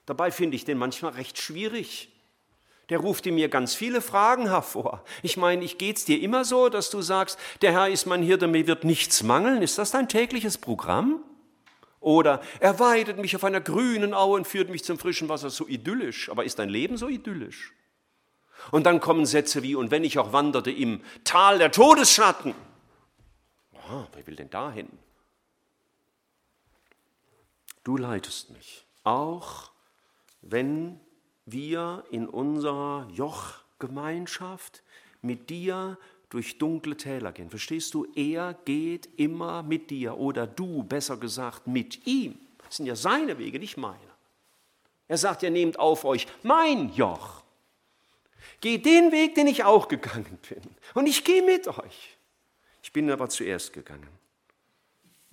Dabei 0.05 0.31
finde 0.31 0.57
ich 0.57 0.65
den 0.65 0.77
manchmal 0.77 1.13
recht 1.13 1.37
schwierig. 1.37 2.09
Der 2.89 2.99
ruft 2.99 3.25
in 3.25 3.35
mir 3.35 3.49
ganz 3.49 3.73
viele 3.73 3.99
Fragen 4.01 4.47
hervor. 4.49 5.03
Ich 5.23 5.37
meine, 5.37 5.63
ich 5.63 5.77
geht's 5.77 6.05
dir 6.05 6.21
immer 6.21 6.45
so, 6.45 6.69
dass 6.69 6.89
du 6.89 7.01
sagst, 7.01 7.39
der 7.61 7.71
Herr 7.71 7.89
ist 7.89 8.05
mein 8.05 8.21
Hirte, 8.21 8.47
mir 8.47 8.67
wird 8.67 8.83
nichts 8.83 9.23
mangeln. 9.23 9.61
Ist 9.61 9.77
das 9.77 9.91
dein 9.91 10.07
tägliches 10.07 10.57
Programm? 10.57 11.23
Oder 11.99 12.41
er 12.59 12.79
weidet 12.79 13.17
mich 13.17 13.35
auf 13.35 13.43
einer 13.43 13.61
grünen 13.61 14.13
Aue 14.13 14.35
und 14.35 14.47
führt 14.47 14.69
mich 14.69 14.83
zum 14.83 14.99
frischen 14.99 15.27
Wasser, 15.27 15.49
so 15.49 15.67
idyllisch. 15.67 16.29
Aber 16.29 16.43
ist 16.43 16.59
dein 16.59 16.69
Leben 16.69 16.97
so 16.97 17.07
idyllisch? 17.07 17.73
Und 18.71 18.85
dann 18.85 18.99
kommen 18.99 19.25
Sätze 19.25 19.63
wie, 19.63 19.73
und 19.75 19.89
wenn 19.89 20.03
ich 20.03 20.19
auch 20.19 20.31
wanderte 20.31 20.71
im 20.71 21.01
Tal 21.23 21.57
der 21.57 21.71
Todesschatten. 21.71 22.53
Oh, 23.73 24.05
wer 24.13 24.27
will 24.27 24.35
denn 24.35 24.49
dahin? 24.49 24.87
Du 27.83 27.97
leitest 27.97 28.51
mich, 28.51 28.85
auch 29.03 29.71
wenn 30.41 30.99
wir 31.45 32.03
in 32.11 32.27
unserer 32.27 33.07
Jochgemeinschaft 33.11 34.83
mit 35.21 35.49
dir 35.49 35.97
durch 36.29 36.57
dunkle 36.57 36.97
Täler 36.97 37.31
gehen. 37.31 37.49
Verstehst 37.49 37.93
du? 37.93 38.07
Er 38.15 38.55
geht 38.65 39.07
immer 39.17 39.63
mit 39.63 39.89
dir 39.89 40.17
oder 40.17 40.47
du, 40.47 40.83
besser 40.83 41.17
gesagt, 41.17 41.67
mit 41.67 42.07
ihm. 42.07 42.37
Das 42.65 42.77
sind 42.77 42.87
ja 42.87 42.95
seine 42.95 43.37
Wege, 43.37 43.59
nicht 43.59 43.77
meine. 43.77 43.99
Er 45.07 45.17
sagt 45.17 45.43
ja, 45.43 45.49
nehmt 45.49 45.79
auf 45.79 46.03
euch 46.03 46.27
mein 46.43 46.93
Joch. 46.93 47.43
Geht 48.59 48.85
den 48.85 49.11
Weg, 49.11 49.35
den 49.35 49.47
ich 49.47 49.63
auch 49.63 49.87
gegangen 49.87 50.39
bin. 50.49 50.61
Und 50.93 51.07
ich 51.07 51.23
gehe 51.23 51.43
mit 51.43 51.67
euch. 51.67 52.17
Ich 52.81 52.91
bin 52.91 53.09
aber 53.11 53.29
zuerst 53.29 53.73
gegangen. 53.73 54.09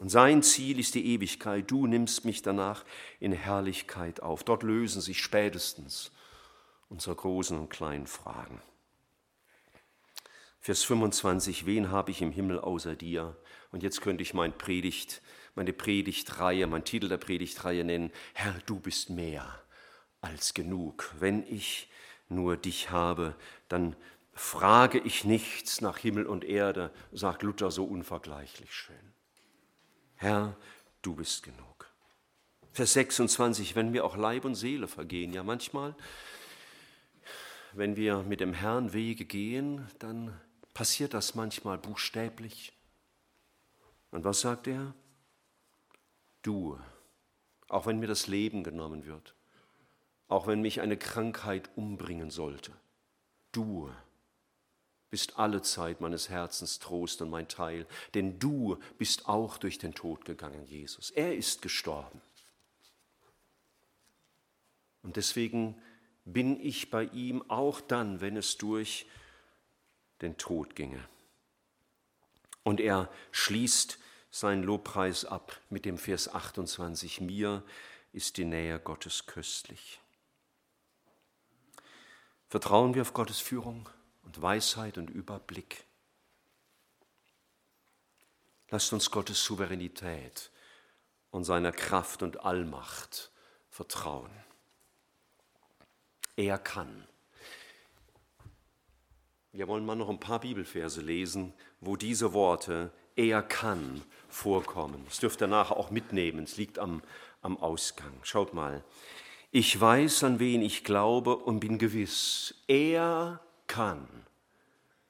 Und 0.03 0.09
sein 0.09 0.43
Ziel 0.43 0.81
ist 0.81 0.97
die 0.97 1.15
Ewigkeit. 1.15 1.71
Du 1.71 1.87
nimmst 1.87 2.25
mich 2.25 2.43
danach 2.43 2.85
in 3.21 3.31
Herrlichkeit 3.31 4.21
auf. 4.21 4.43
Dort 4.43 4.65
lösen 4.65 5.01
sich 5.01 5.23
spätestens 5.23 6.11
unsere 6.88 7.15
großen 7.15 7.57
und 7.57 7.71
kleinen 7.71 8.09
Fragen. 8.09 8.61
Vers 10.59 10.83
25, 10.83 11.67
wen 11.67 11.93
habe 11.93 12.11
ich 12.11 12.21
im 12.21 12.33
Himmel 12.33 12.59
außer 12.59 12.97
dir? 12.97 13.37
Und 13.71 13.85
jetzt 13.85 14.01
könnte 14.01 14.23
ich 14.23 14.35
mein 14.35 14.53
Predigt, 14.59 15.23
meine 15.55 15.73
Predigtreihe, 15.73 16.67
mein 16.67 16.85
Titel 16.85 17.09
der 17.09 17.19
Predigtreihe 17.19 17.85
nennen, 17.85 18.11
Herr, 18.35 18.57
du 18.67 18.81
bist 18.81 19.09
mehr 19.09 19.62
als 20.21 20.53
genug. 20.53 21.15
Wenn 21.21 21.47
ich 21.47 21.88
nur 22.29 22.57
dich 22.57 22.91
habe, 22.91 23.37
dann 23.69 23.95
frage 24.33 24.99
ich 24.99 25.23
nichts 25.25 25.81
nach 25.81 25.99
Himmel 25.99 26.27
und 26.27 26.43
Erde, 26.43 26.91
sagt 27.12 27.45
Luther 27.45 27.71
so 27.71 27.85
unvergleichlich 27.85 28.75
schön. 28.75 29.12
Herr, 30.23 30.57
du 31.03 31.17
bist 31.17 31.43
genug. 31.43 31.91
Vers 32.71 32.93
26, 32.93 33.75
wenn 33.75 33.93
wir 33.93 34.05
auch 34.05 34.17
Leib 34.17 34.45
und 34.45 34.55
Seele 34.55 34.87
vergehen, 34.87 35.33
ja 35.33 35.43
manchmal, 35.43 35.97
wenn 37.73 37.97
wir 37.97 38.23
mit 38.23 38.39
dem 38.39 38.55
Herrn 38.55 38.93
Wege 38.93 39.25
gehen, 39.25 39.85
dann 39.99 40.41
passiert 40.75 41.13
das 41.13 41.35
manchmal 41.35 41.77
buchstäblich. 41.77 42.73
Und 44.13 44.23
was 44.23 44.43
sagt 44.43 44.69
er? 44.69 44.95
Du, 46.43 46.79
auch 47.67 47.87
wenn 47.87 47.99
mir 47.99 48.07
das 48.07 48.29
Leben 48.29 48.63
genommen 48.63 49.07
wird, 49.07 49.35
auch 50.29 50.47
wenn 50.47 50.63
mich 50.63 50.81
eine 50.81 50.97
Krankheit 50.97 51.69
umbringen 51.75 52.31
sollte, 52.31 52.71
du 53.51 53.91
bist 55.12 55.38
alle 55.38 55.61
Zeit 55.61 56.01
meines 56.01 56.31
Herzens 56.31 56.79
Trost 56.79 57.20
und 57.20 57.29
mein 57.29 57.46
Teil, 57.46 57.87
denn 58.14 58.38
du 58.38 58.79
bist 58.96 59.29
auch 59.29 59.59
durch 59.59 59.77
den 59.77 59.92
Tod 59.92 60.25
gegangen, 60.25 60.64
Jesus. 60.64 61.11
Er 61.11 61.37
ist 61.37 61.61
gestorben. 61.61 62.22
Und 65.03 65.16
deswegen 65.16 65.79
bin 66.25 66.59
ich 66.59 66.90
bei 66.90 67.05
ihm 67.05 67.44
auch 67.51 67.83
dann, 67.83 68.22
wenn 68.22 68.38
es 68.38 68.57
durch 68.57 69.05
den 70.22 70.38
Tod 70.38 70.75
ginge. 70.77 71.07
Und 72.62 72.81
er 72.81 73.11
schließt 73.33 73.98
seinen 74.31 74.62
Lobpreis 74.62 75.27
ab 75.27 75.61
mit 75.68 75.85
dem 75.85 75.98
Vers 75.98 76.33
28, 76.33 77.20
mir 77.20 77.62
ist 78.14 78.38
die 78.38 78.46
Nähe 78.46 78.81
Gottes 78.81 79.27
köstlich. 79.27 80.01
Vertrauen 82.48 82.94
wir 82.94 83.03
auf 83.03 83.12
Gottes 83.12 83.40
Führung 83.40 83.90
und 84.33 84.40
Weisheit 84.40 84.97
und 84.97 85.11
Überblick. 85.11 85.85
Lasst 88.71 88.95
uns 88.95 89.11
Gottes 89.11 89.45
Souveränität 89.45 90.51
und 91.31 91.45
seiner 91.45 91.73
Kraft 91.73 92.23
und 92.23 92.40
Allmacht 92.40 93.31
vertrauen. 93.68 94.31
Er 96.37 96.57
kann. 96.57 97.07
Wir 99.53 99.68
wollen 99.68 99.85
mal 99.85 99.97
noch 99.97 100.09
ein 100.09 100.21
paar 100.21 100.40
Bibelverse 100.40 101.03
lesen, 101.03 101.53
wo 101.81 101.97
diese 101.97 102.33
Worte 102.33 102.90
er 103.16 103.42
kann 103.42 104.03
vorkommen. 104.31 105.05
Das 105.05 105.18
dürft 105.18 105.42
ihr 105.42 105.47
nachher 105.47 105.77
auch 105.77 105.90
mitnehmen, 105.90 106.45
es 106.45 106.57
liegt 106.57 106.79
am, 106.79 107.03
am 107.42 107.59
Ausgang. 107.59 108.14
Schaut 108.22 108.55
mal. 108.55 108.83
Ich 109.51 109.78
weiß, 109.78 110.24
an 110.24 110.39
wen 110.39 110.62
ich 110.62 110.85
glaube 110.85 111.37
und 111.37 111.61
bin 111.61 111.76
gewiss, 111.76 112.55
er 112.66 113.43
kann 113.73 114.07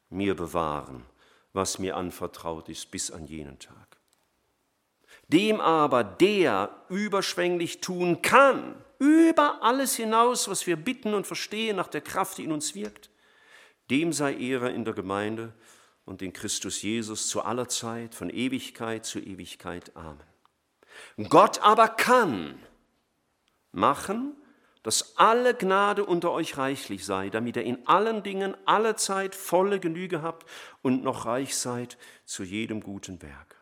mir 0.09 0.37
bewahren, 0.37 1.05
was 1.53 1.81
mir 1.81 1.97
anvertraut 1.97 2.69
ist 2.69 2.93
bis 2.93 3.11
an 3.11 3.27
jenen 3.27 3.59
Tag. 3.59 3.97
Dem 5.27 5.61
aber, 5.61 6.05
der 6.05 6.71
überschwänglich 6.89 7.81
tun 7.81 8.23
kann, 8.23 8.77
über 9.01 9.63
alles 9.63 9.97
hinaus, 9.97 10.49
was 10.49 10.65
wir 10.69 10.77
bitten 10.77 11.13
und 11.13 11.27
verstehen, 11.27 11.75
nach 11.75 11.89
der 11.89 12.03
Kraft, 12.03 12.39
die 12.39 12.45
in 12.45 12.53
uns 12.53 12.77
wirkt, 12.77 13.11
dem 13.91 14.13
sei 14.13 14.35
Ehre 14.37 14.71
in 14.71 14.85
der 14.85 14.95
Gemeinde 14.95 15.53
und 16.05 16.23
in 16.23 16.33
Christus 16.33 16.83
Jesus 16.83 17.27
zu 17.27 17.43
aller 17.43 17.69
Zeit, 17.69 18.15
von 18.15 18.31
Ewigkeit 18.31 19.05
zu 19.05 19.19
Ewigkeit. 19.19 19.97
Amen. 19.97 20.23
Gott 21.29 21.61
aber 21.63 21.89
kann 21.89 22.61
machen, 23.73 24.37
dass 24.83 25.17
alle 25.17 25.55
Gnade 25.55 26.05
unter 26.05 26.33
euch 26.33 26.59
reichlich 26.59 27.05
sei, 27.05 27.31
damit 27.31 27.57
ihr 27.57 27.63
in 27.63 27.87
allen 27.87 28.23
Dingen 28.23 28.57
alle 28.65 28.97
Zeit 28.97 29.35
volle 29.35 29.81
Genüge 29.81 30.23
habt 30.23 30.49
und 30.83 31.05
noch 31.05 31.27
reich 31.27 31.57
seid 31.57 31.99
zu 32.25 32.43
jedem 32.43 32.83
guten 32.83 33.23
Werk. 33.23 33.57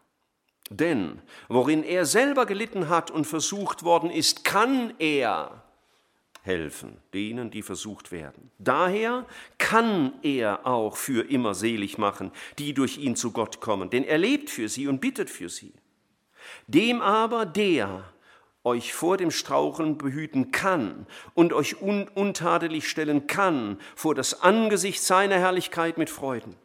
Denn 0.70 1.20
worin 1.48 1.82
er 1.82 2.06
selber 2.06 2.46
gelitten 2.46 2.88
hat 2.88 3.10
und 3.10 3.26
versucht 3.26 3.82
worden 3.82 4.10
ist, 4.10 4.44
kann 4.44 4.94
er 4.98 5.64
helfen, 6.42 6.96
denen, 7.12 7.50
die 7.50 7.62
versucht 7.62 8.12
werden. 8.12 8.50
Daher 8.58 9.26
kann 9.58 10.14
er 10.22 10.66
auch 10.66 10.96
für 10.96 11.28
immer 11.28 11.54
selig 11.54 11.98
machen, 11.98 12.30
die 12.58 12.72
durch 12.72 12.98
ihn 12.98 13.16
zu 13.16 13.32
Gott 13.32 13.60
kommen, 13.60 13.90
denn 13.90 14.04
er 14.04 14.18
lebt 14.18 14.48
für 14.48 14.68
sie 14.68 14.86
und 14.88 15.00
bittet 15.00 15.28
für 15.28 15.48
sie. 15.48 15.74
Dem 16.66 17.02
aber, 17.02 17.44
der 17.44 18.04
euch 18.64 18.92
vor 18.92 19.16
dem 19.16 19.30
Straucheln 19.30 19.96
behüten 19.96 20.52
kann 20.52 21.06
und 21.34 21.52
euch 21.52 21.80
un 21.80 22.08
untadelig 22.08 22.88
stellen 22.88 23.26
kann 23.26 23.78
vor 23.96 24.14
das 24.14 24.42
Angesicht 24.42 25.02
seiner 25.02 25.36
Herrlichkeit 25.36 25.96
mit 25.96 26.10
Freuden, 26.10 26.56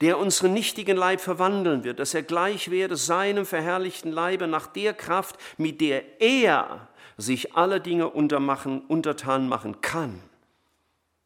der 0.00 0.18
unseren 0.18 0.52
nichtigen 0.52 0.96
Leib 0.96 1.20
verwandeln 1.20 1.82
wird, 1.82 1.98
dass 1.98 2.14
er 2.14 2.22
gleich 2.22 2.70
werde 2.70 2.96
seinem 2.96 3.44
verherrlichten 3.44 4.12
Leibe 4.12 4.46
nach 4.46 4.68
der 4.68 4.94
Kraft, 4.94 5.36
mit 5.58 5.80
der 5.80 6.20
er 6.20 6.88
sich 7.16 7.56
alle 7.56 7.80
Dinge 7.80 8.10
untermachen, 8.10 8.82
untertan 8.86 9.48
machen 9.48 9.80
kann. 9.80 10.22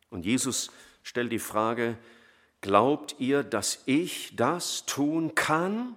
Und 0.09 0.25
Jesus 0.25 0.71
stellt 1.03 1.33
die 1.33 1.39
Frage, 1.39 1.97
glaubt 2.61 3.17
ihr, 3.19 3.43
dass 3.43 3.83
ich 3.87 4.35
das 4.37 4.87
tun 4.87 5.35
kann? 5.35 5.97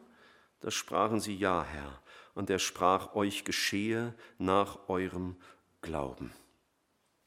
Da 0.63 0.71
sprachen 0.71 1.19
sie, 1.19 1.35
ja, 1.35 1.65
Herr. 1.69 1.99
Und 2.35 2.49
er 2.49 2.57
sprach, 2.57 3.15
euch 3.15 3.43
geschehe 3.43 4.15
nach 4.37 4.87
eurem 4.87 5.35
Glauben. 5.81 6.31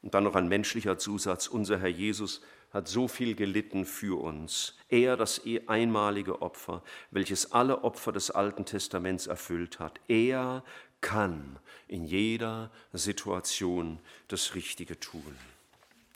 Und 0.01 0.15
dann 0.15 0.25
noch 0.25 0.35
ein 0.35 0.49
menschlicher 0.49 0.97
Zusatz, 0.97 1.47
unser 1.47 1.79
Herr 1.79 1.89
Jesus 1.89 2.41
hat 2.71 2.89
so 2.89 3.09
viel 3.09 3.35
gelitten 3.35 3.85
für 3.85 4.19
uns. 4.19 4.75
Er, 4.89 5.19
das 5.19 5.43
einmalige 5.67 6.41
Opfer, 6.41 6.83
welches 7.11 7.53
alle 7.53 7.85
Opfer 7.85 8.11
des 8.11 8.31
Alten 8.31 8.65
Testaments 8.65 9.27
erfüllt 9.27 9.81
hat. 9.81 10.01
Er 10.09 10.65
kann 11.03 11.59
in 11.89 12.07
jeder 12.07 12.71
Situation 12.95 13.99
das 14.29 14.55
Richtige 14.55 14.99
tun. 14.99 15.37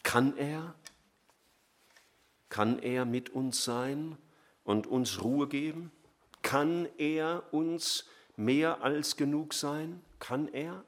Kann 0.02 0.38
er? 0.38 0.74
Kann 2.48 2.78
er 2.78 3.04
mit 3.04 3.28
uns 3.28 3.62
sein 3.62 4.16
und 4.64 4.86
uns 4.86 5.22
Ruhe 5.22 5.46
geben? 5.46 5.92
Kann 6.42 6.88
er 6.98 7.42
uns 7.52 8.06
mehr 8.36 8.82
als 8.82 9.16
genug 9.16 9.54
sein? 9.54 10.02
Kann 10.18 10.48
er? 10.48 10.84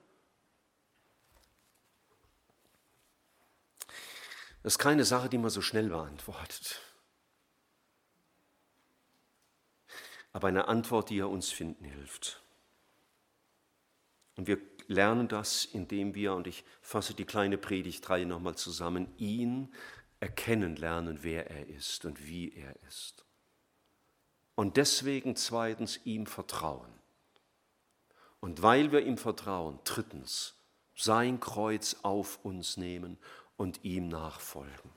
Das 4.63 4.75
ist 4.75 4.79
keine 4.79 5.05
Sache, 5.05 5.29
die 5.29 5.39
man 5.39 5.51
so 5.51 5.61
schnell 5.61 5.89
beantwortet. 5.89 6.81
Aber 10.33 10.49
eine 10.49 10.69
Antwort, 10.69 11.11
die 11.11 11.19
er 11.19 11.29
uns 11.29 11.51
finden 11.51 11.85
hilft. 11.85 12.43
Und 14.37 14.47
wir 14.47 14.59
lernen 14.87 15.29
das, 15.29 15.65
indem 15.65 16.15
wir, 16.15 16.35
und 16.35 16.47
ich 16.47 16.65
fasse 16.81 17.15
die 17.15 17.25
kleine 17.25 17.59
Predigtreihe 17.59 18.25
nochmal 18.25 18.55
zusammen, 18.55 19.13
ihn 19.19 19.75
erkennen 20.21 20.77
lernen, 20.77 21.19
wer 21.23 21.51
er 21.51 21.67
ist 21.67 22.05
und 22.05 22.27
wie 22.27 22.53
er 22.55 22.75
ist. 22.87 23.22
Und 24.63 24.77
deswegen 24.77 25.35
zweitens 25.35 25.99
ihm 26.05 26.25
vertrauen. 26.25 26.95
Und 28.39 28.63
weil 28.63 28.93
wir 28.93 29.05
ihm 29.05 29.19
vertrauen, 29.19 29.81
drittens 29.83 30.55
sein 30.95 31.41
Kreuz 31.41 31.97
auf 32.03 32.39
uns 32.45 32.77
nehmen 32.77 33.19
und 33.57 33.83
ihm 33.83 34.07
nachfolgen. 34.07 34.93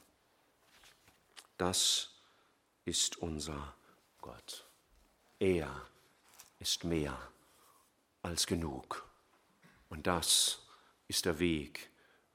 Das 1.58 2.12
ist 2.84 3.18
unser 3.18 3.74
Gott. 4.22 4.68
Er 5.40 5.72
ist 6.60 6.84
mehr 6.84 7.18
als 8.22 8.46
genug. 8.46 9.04
Und 9.90 10.06
das 10.06 10.62
ist 11.08 11.26
der 11.26 11.40
Weg, 11.40 11.90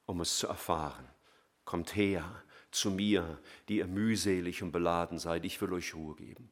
um 0.05 0.19
es 0.19 0.37
zu 0.37 0.47
erfahren. 0.47 1.07
Kommt 1.63 1.95
her 1.95 2.43
zu 2.71 2.91
mir, 2.91 3.39
die 3.69 3.77
ihr 3.77 3.87
mühselig 3.87 4.61
und 4.63 4.73
beladen 4.73 5.17
seid, 5.17 5.45
ich 5.45 5.61
will 5.61 5.71
euch 5.71 5.95
Ruhe 5.95 6.17
geben. 6.17 6.51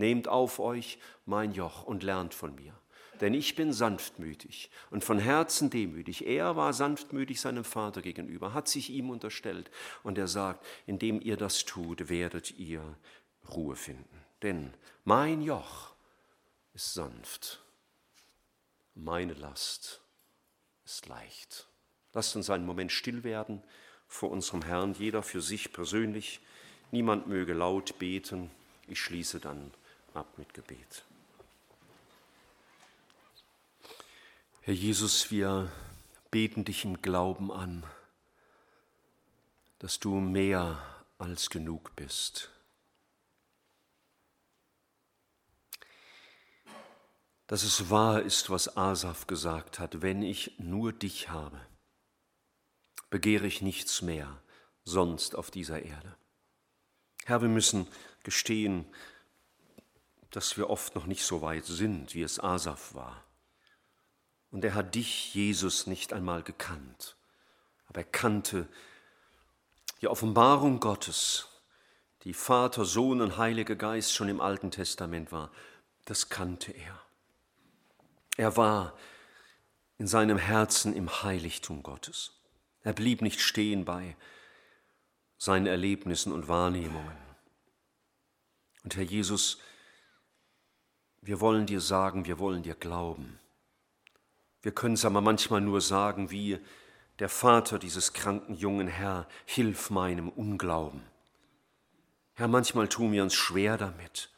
Nehmt 0.00 0.28
auf 0.28 0.58
euch 0.58 0.98
mein 1.26 1.52
Joch 1.52 1.84
und 1.84 2.02
lernt 2.02 2.34
von 2.34 2.54
mir 2.54 2.72
denn 3.20 3.34
ich 3.34 3.54
bin 3.54 3.72
sanftmütig 3.72 4.70
und 4.90 5.04
von 5.04 5.18
Herzen 5.18 5.68
demütig. 5.68 6.26
Er 6.26 6.56
war 6.56 6.72
sanftmütig 6.72 7.38
seinem 7.38 7.64
Vater 7.64 8.00
gegenüber, 8.00 8.54
hat 8.54 8.66
sich 8.66 8.88
ihm 8.88 9.10
unterstellt 9.10 9.70
und 10.02 10.16
er 10.16 10.26
sagt, 10.26 10.64
indem 10.86 11.20
ihr 11.20 11.36
das 11.36 11.66
tut, 11.66 12.08
werdet 12.08 12.58
ihr 12.58 12.96
Ruhe 13.54 13.76
finden. 13.76 14.24
Denn 14.42 14.72
mein 15.04 15.42
Joch 15.42 15.92
ist 16.72 16.94
sanft, 16.94 17.60
meine 18.94 19.34
Last 19.34 20.00
ist 20.86 21.06
leicht. 21.06 21.68
Lasst 22.14 22.34
uns 22.36 22.48
einen 22.48 22.64
Moment 22.64 22.90
still 22.90 23.22
werden 23.22 23.62
vor 24.08 24.30
unserem 24.30 24.62
Herrn, 24.62 24.94
jeder 24.94 25.22
für 25.22 25.42
sich 25.42 25.72
persönlich. 25.72 26.40
Niemand 26.90 27.26
möge 27.26 27.52
laut 27.52 27.98
beten. 27.98 28.50
Ich 28.88 28.98
schließe 29.00 29.38
dann 29.38 29.70
ab 30.14 30.38
mit 30.38 30.54
Gebet. 30.54 31.04
Herr 34.62 34.74
Jesus, 34.74 35.30
wir 35.30 35.70
beten 36.30 36.64
dich 36.64 36.84
im 36.84 37.00
Glauben 37.00 37.50
an, 37.50 37.84
dass 39.78 39.98
du 39.98 40.16
mehr 40.16 40.80
als 41.18 41.50
genug 41.50 41.96
bist. 41.96 42.50
Dass 47.46 47.62
es 47.62 47.90
wahr 47.90 48.22
ist, 48.22 48.50
was 48.50 48.76
Asaf 48.76 49.26
gesagt 49.26 49.78
hat, 49.78 50.02
wenn 50.02 50.22
ich 50.22 50.58
nur 50.58 50.92
dich 50.92 51.30
habe, 51.30 51.60
begehre 53.08 53.46
ich 53.46 53.60
nichts 53.60 54.02
mehr 54.02 54.40
sonst 54.84 55.34
auf 55.34 55.50
dieser 55.50 55.82
Erde. 55.82 56.16
Herr, 57.24 57.42
wir 57.42 57.48
müssen 57.48 57.88
gestehen, 58.22 58.86
dass 60.30 60.56
wir 60.56 60.70
oft 60.70 60.94
noch 60.94 61.06
nicht 61.06 61.24
so 61.24 61.42
weit 61.42 61.64
sind, 61.64 62.14
wie 62.14 62.22
es 62.22 62.40
Asaf 62.40 62.94
war. 62.94 63.24
Und 64.50 64.64
er 64.64 64.74
hat 64.74 64.94
dich, 64.94 65.34
Jesus, 65.34 65.86
nicht 65.86 66.12
einmal 66.12 66.42
gekannt, 66.42 67.16
aber 67.86 68.00
er 68.00 68.04
kannte 68.04 68.68
die 70.00 70.08
Offenbarung 70.08 70.80
Gottes, 70.80 71.48
die 72.22 72.34
Vater, 72.34 72.84
Sohn 72.84 73.20
und 73.20 73.38
Heiliger 73.38 73.76
Geist 73.76 74.14
schon 74.14 74.28
im 74.28 74.40
Alten 74.40 74.70
Testament 74.70 75.32
war. 75.32 75.50
Das 76.04 76.28
kannte 76.28 76.72
er. 76.72 77.00
Er 78.36 78.56
war 78.56 78.96
in 79.98 80.06
seinem 80.06 80.38
Herzen 80.38 80.94
im 80.94 81.22
Heiligtum 81.22 81.82
Gottes. 81.82 82.32
Er 82.82 82.92
blieb 82.92 83.22
nicht 83.22 83.40
stehen 83.40 83.84
bei 83.84 84.16
seinen 85.36 85.66
Erlebnissen 85.66 86.32
und 86.32 86.48
Wahrnehmungen. 86.48 87.16
Und 88.82 88.96
Herr 88.96 89.04
Jesus, 89.04 89.58
wir 91.22 91.40
wollen 91.40 91.66
dir 91.66 91.80
sagen, 91.80 92.26
wir 92.26 92.38
wollen 92.38 92.62
dir 92.62 92.74
glauben. 92.74 93.38
Wir 94.62 94.72
können 94.72 94.94
es 94.94 95.04
aber 95.04 95.20
manchmal 95.20 95.60
nur 95.60 95.80
sagen, 95.80 96.30
wie 96.30 96.58
der 97.18 97.28
Vater 97.28 97.78
dieses 97.78 98.12
kranken 98.12 98.54
jungen 98.54 98.88
Herr, 98.88 99.26
hilf 99.44 99.90
meinem 99.90 100.28
Unglauben. 100.30 101.02
Herr, 102.34 102.48
manchmal 102.48 102.88
tun 102.88 103.12
wir 103.12 103.22
uns 103.22 103.34
schwer 103.34 103.76
damit. 103.76 104.30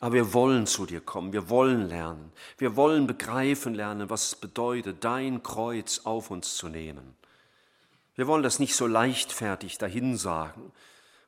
Aber 0.00 0.14
wir 0.14 0.32
wollen 0.32 0.66
zu 0.66 0.86
dir 0.86 1.00
kommen, 1.00 1.32
wir 1.32 1.48
wollen 1.48 1.88
lernen, 1.88 2.32
wir 2.56 2.76
wollen 2.76 3.06
begreifen 3.08 3.74
lernen, 3.74 4.10
was 4.10 4.26
es 4.26 4.34
bedeutet, 4.36 5.02
dein 5.02 5.42
Kreuz 5.42 6.02
auf 6.04 6.30
uns 6.30 6.56
zu 6.56 6.68
nehmen. 6.68 7.16
Wir 8.14 8.26
wollen 8.26 8.44
das 8.44 8.58
nicht 8.60 8.76
so 8.76 8.86
leichtfertig 8.86 9.78
dahinsagen, 9.78 10.72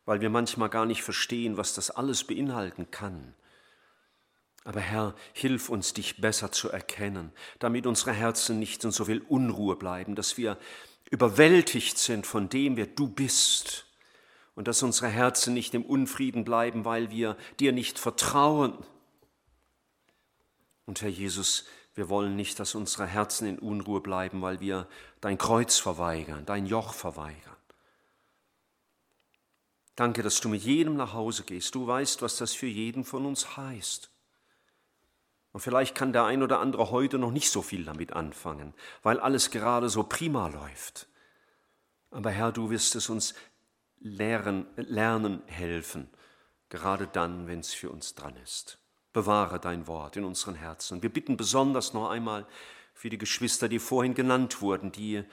weil 0.05 0.21
wir 0.21 0.31
manchmal 0.31 0.69
gar 0.69 0.87
nicht 0.87 1.03
verstehen, 1.03 1.57
was 1.57 1.75
das 1.75 1.91
alles 1.91 2.25
beinhalten 2.25 2.91
kann. 2.91 3.35
Aber 4.71 4.83
Herr, 4.83 5.17
hilf 5.33 5.69
uns, 5.69 5.95
dich 5.95 6.21
besser 6.21 6.53
zu 6.53 6.71
erkennen, 6.71 7.33
damit 7.59 7.89
unsere 7.89 8.13
Herzen 8.13 8.61
nicht 8.61 8.85
in 8.85 8.93
so 8.93 9.05
viel 9.05 9.21
Unruhe 9.29 9.75
bleiben, 9.75 10.15
dass 10.15 10.37
wir 10.37 10.57
überwältigt 11.11 11.99
sind 11.99 12.25
von 12.25 12.49
dem, 12.49 12.77
wer 12.77 12.87
du 12.87 13.09
bist, 13.09 13.87
und 14.55 14.69
dass 14.69 14.85
unsere 14.85 15.09
Herzen 15.09 15.55
nicht 15.55 15.75
im 15.75 15.85
Unfrieden 15.85 16.45
bleiben, 16.45 16.85
weil 16.85 17.11
wir 17.11 17.37
dir 17.59 17.73
nicht 17.73 17.99
vertrauen. 17.99 18.79
Und 20.87 21.03
Herr 21.03 21.09
Jesus, 21.09 21.65
wir 21.97 22.09
wollen 22.09 22.37
nicht, 22.37 22.61
dass 22.61 22.77
unsere 22.77 23.09
Herzen 23.09 23.49
in 23.49 23.59
Unruhe 23.59 24.01
bleiben, 24.01 24.41
weil 24.41 24.61
wir 24.61 24.87
dein 25.21 25.37
Kreuz 25.37 25.79
verweigern, 25.79 26.47
dein 26.47 26.67
Joch 26.67 26.95
verweigern. 26.95 27.57
Danke, 29.97 30.23
dass 30.23 30.41
du 30.41 30.49
mit 30.49 30.63
jedem 30.63 30.95
nach 30.95 31.13
Hause 31.13 31.43
gehst. 31.43 31.75
Du 31.75 31.89
weißt, 31.89 32.23
was 32.23 32.37
das 32.37 32.55
für 32.55 32.69
jeden 32.69 33.03
von 33.03 33.27
uns 33.27 33.57
heißt. 33.57 34.11
Und 35.53 35.61
vielleicht 35.61 35.95
kann 35.95 36.13
der 36.13 36.25
ein 36.25 36.43
oder 36.43 36.61
andere 36.61 36.91
heute 36.91 37.19
noch 37.19 37.33
nicht 37.33 37.51
so 37.51 37.63
viel 37.63 37.85
damit 37.85 38.13
anfangen, 38.13 38.75
weil 39.03 39.19
alles 39.19 39.51
gerade 39.51 39.89
so 39.89 40.05
prima 40.05 40.49
läuft. 40.49 41.09
Aber 42.11 42.31
Herr, 42.31 42.53
du 42.53 42.71
wirst 42.71 42.95
es 42.95 43.09
uns 43.09 43.35
lehren, 43.99 44.67
lernen 44.77 45.43
helfen, 45.47 46.09
gerade 46.69 47.07
dann, 47.07 47.47
wenn 47.47 47.61
es 47.61 47.73
für 47.75 47.91
uns 47.91 48.15
dran 48.15 48.37
ist. 48.37 48.79
Bewahre 49.13 49.59
dein 49.59 49.87
Wort 49.89 50.17
in 50.17 50.25
unseren 50.25 50.55
Herzen. 50.55 51.03
Wir 51.03 51.13
bitten 51.13 51.37
besonders 51.37 51.95
noch 51.95 52.11
einmal 52.11 52.47
für 52.95 53.11
die 53.11 53.19
Geschwister, 53.19 53.69
die 53.69 53.81
vorhin 53.81 54.15
genannt 54.15 54.63
wurden, 54.63 54.93
die 54.93 55.25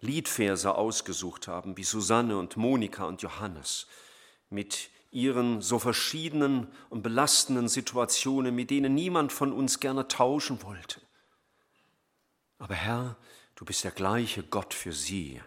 Liedverse 0.00 0.74
ausgesucht 0.74 1.48
haben, 1.48 1.76
wie 1.76 1.84
Susanne 1.84 2.38
und 2.38 2.56
Monika 2.56 3.04
und 3.04 3.20
Johannes, 3.20 3.86
mit 4.48 4.90
ihren 5.10 5.62
so 5.62 5.78
verschiedenen 5.78 6.68
und 6.90 7.02
belastenden 7.02 7.68
Situationen, 7.68 8.54
mit 8.54 8.70
denen 8.70 8.94
niemand 8.94 9.32
von 9.32 9.52
uns 9.52 9.80
gerne 9.80 10.08
tauschen 10.08 10.62
wollte. 10.62 11.00
Aber 12.58 12.74
Herr, 12.74 13.16
du 13.54 13.64
bist 13.64 13.84
der 13.84 13.92
gleiche 13.92 14.42
Gott 14.42 14.74
für 14.74 14.92
sie. 14.92 15.40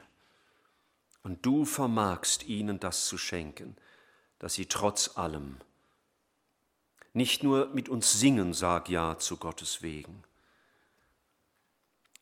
Und 1.24 1.45
du 1.45 1.66
vermagst 1.66 2.47
ihnen 2.47 2.80
das 2.80 3.05
zu 3.05 3.18
schenken, 3.18 3.76
dass 4.39 4.55
sie 4.55 4.66
trotz 4.66 5.18
allem 5.18 5.57
nicht 7.14 7.43
nur 7.43 7.68
mit 7.68 7.89
uns 7.89 8.14
singen, 8.14 8.53
sag 8.53 8.89
ja 8.89 9.18
zu 9.18 9.38
Gottes 9.38 9.82
wegen. 9.82 10.24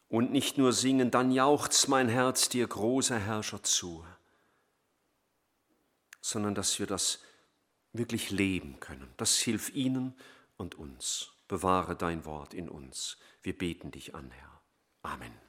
Und 0.09 0.31
nicht 0.31 0.57
nur 0.57 0.73
singen, 0.73 1.11
dann 1.11 1.31
jauchzt 1.31 1.87
mein 1.87 2.09
Herz 2.09 2.49
dir, 2.49 2.67
großer 2.67 3.19
Herrscher, 3.19 3.61
zu, 3.61 4.03
sondern 6.19 6.55
dass 6.55 6.79
wir 6.79 6.87
das 6.87 7.19
wirklich 7.93 8.29
leben 8.29 8.79
können. 8.79 9.07
Das 9.17 9.37
hilft 9.37 9.75
ihnen 9.75 10.13
und 10.57 10.75
uns. 10.75 11.31
Bewahre 11.47 11.95
dein 11.95 12.25
Wort 12.25 12.53
in 12.53 12.69
uns. 12.69 13.17
Wir 13.41 13.57
beten 13.57 13.91
dich 13.91 14.13
an, 14.13 14.29
Herr. 14.31 14.61
Amen. 15.01 15.48